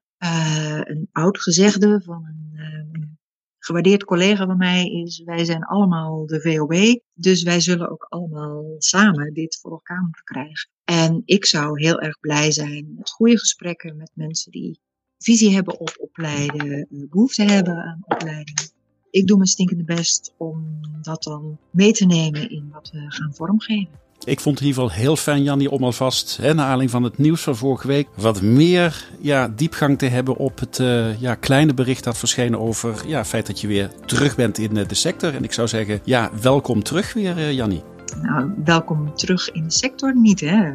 een 0.83 1.09
oud 1.11 1.41
gezegde 1.41 2.01
van 2.05 2.25
een 2.25 3.19
gewaardeerd 3.63 4.03
collega 4.03 4.45
van 4.45 4.57
mij 4.57 4.85
is, 4.85 5.21
wij 5.25 5.45
zijn 5.45 5.63
allemaal 5.63 6.25
de 6.25 6.41
VOB, 6.41 6.99
dus 7.13 7.43
wij 7.43 7.59
zullen 7.59 7.89
ook 7.89 8.05
allemaal 8.09 8.75
samen 8.77 9.33
dit 9.33 9.59
voor 9.61 9.71
elkaar 9.71 10.01
moeten 10.01 10.23
krijgen. 10.23 10.69
En 10.83 11.21
ik 11.25 11.45
zou 11.45 11.81
heel 11.83 11.99
erg 11.99 12.19
blij 12.19 12.51
zijn 12.51 12.93
met 12.97 13.09
goede 13.09 13.39
gesprekken 13.39 13.97
met 13.97 14.11
mensen 14.13 14.51
die 14.51 14.79
visie 15.21 15.53
hebben 15.53 15.79
op 15.79 15.95
opleiden, 15.99 16.87
behoefte 16.89 17.43
hebben 17.43 17.75
aan 17.75 18.01
opleiding. 18.05 18.71
Ik 19.11 19.27
doe 19.27 19.37
mijn 19.37 19.49
stinkende 19.49 19.83
best 19.83 20.33
om 20.37 20.79
dat 21.01 21.23
dan 21.23 21.57
mee 21.71 21.91
te 21.91 22.05
nemen 22.05 22.49
in 22.49 22.69
wat 22.71 22.89
we 22.93 23.05
gaan 23.07 23.33
vormgeven. 23.33 23.99
Ik 24.25 24.39
vond 24.39 24.55
het 24.55 24.63
in 24.63 24.69
ieder 24.69 24.83
geval 24.83 25.03
heel 25.03 25.15
fijn, 25.15 25.43
Jannie, 25.43 25.71
om 25.71 25.83
alvast, 25.83 26.37
hè, 26.37 26.53
naar 26.53 26.63
aanleiding 26.63 26.89
van 26.89 27.03
het 27.03 27.17
nieuws 27.17 27.41
van 27.41 27.55
vorige 27.55 27.87
week, 27.87 28.07
wat 28.15 28.41
meer 28.41 29.07
ja, 29.19 29.47
diepgang 29.47 29.97
te 29.97 30.05
hebben 30.05 30.37
op 30.37 30.59
het 30.59 30.79
uh, 30.79 31.21
ja, 31.21 31.35
kleine 31.35 31.73
bericht 31.73 32.03
dat 32.03 32.17
verscheen 32.17 32.57
over 32.57 33.03
ja, 33.07 33.17
het 33.17 33.27
feit 33.27 33.47
dat 33.47 33.61
je 33.61 33.67
weer 33.67 33.91
terug 34.05 34.35
bent 34.35 34.57
in 34.57 34.77
uh, 34.77 34.87
de 34.87 34.95
sector. 34.95 35.35
En 35.35 35.43
ik 35.43 35.53
zou 35.53 35.67
zeggen, 35.67 35.99
ja, 36.03 36.31
welkom 36.41 36.83
terug 36.83 37.13
weer, 37.13 37.37
uh, 37.37 37.51
Jannie. 37.51 37.81
Nou, 38.21 38.51
welkom 38.63 39.15
terug 39.15 39.51
in 39.51 39.63
de 39.63 39.71
sector 39.71 40.15
niet, 40.15 40.39
hè? 40.39 40.71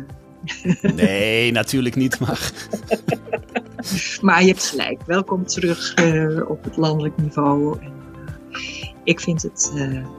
Nee, 0.94 1.52
natuurlijk 1.52 1.96
niet, 1.96 2.18
maar... 2.18 2.52
maar 4.20 4.40
je 4.40 4.48
hebt 4.48 4.64
gelijk. 4.64 5.00
Welkom 5.06 5.46
terug 5.46 5.94
op 6.48 6.64
het 6.64 6.76
landelijk 6.76 7.16
niveau. 7.16 7.78
En, 7.80 7.92
ik 9.04 9.20
vind 9.20 9.42
het 9.42 9.72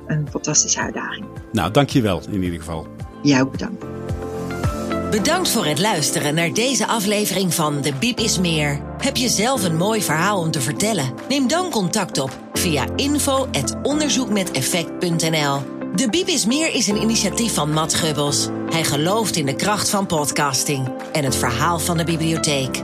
een 0.08 0.28
fantastische 0.30 0.80
uitdaging. 0.80 1.26
Nou, 1.52 1.72
dankjewel 1.72 2.22
in 2.30 2.44
ieder 2.44 2.60
geval. 2.60 2.88
Jij 3.22 3.42
ook 3.42 3.52
bedankt. 3.52 3.86
Bedankt 5.12 5.50
voor 5.50 5.66
het 5.66 5.80
luisteren 5.80 6.36
naar 6.36 6.54
deze 6.54 6.88
aflevering 6.88 7.54
van 7.54 7.82
De 7.82 7.94
Biep 8.00 8.20
is 8.20 8.40
Meer. 8.40 8.80
Heb 8.98 9.18
je 9.18 9.30
zelf 9.30 9.64
een 9.64 9.76
mooi 9.76 10.02
verhaal 10.02 10.40
om 10.40 10.52
te 10.52 10.62
vertellen? 10.62 11.14
Neem 11.30 11.48
dan 11.48 11.70
contact 11.70 12.20
op 12.20 12.38
via 12.54 12.86
info.onderzoekmeteffect.nl. 12.96 15.60
De 15.96 16.10
Biep 16.10 16.28
is 16.28 16.46
Meer 16.46 16.74
is 16.74 16.88
een 16.88 17.02
initiatief 17.02 17.54
van 17.54 17.72
Matt 17.72 17.94
Gubbels. 17.94 18.48
Hij 18.70 18.84
gelooft 18.84 19.36
in 19.36 19.46
de 19.46 19.56
kracht 19.56 19.90
van 19.90 20.06
podcasting 20.06 20.88
en 21.12 21.24
het 21.24 21.36
verhaal 21.36 21.80
van 21.80 21.98
de 21.98 22.04
bibliotheek. 22.04 22.84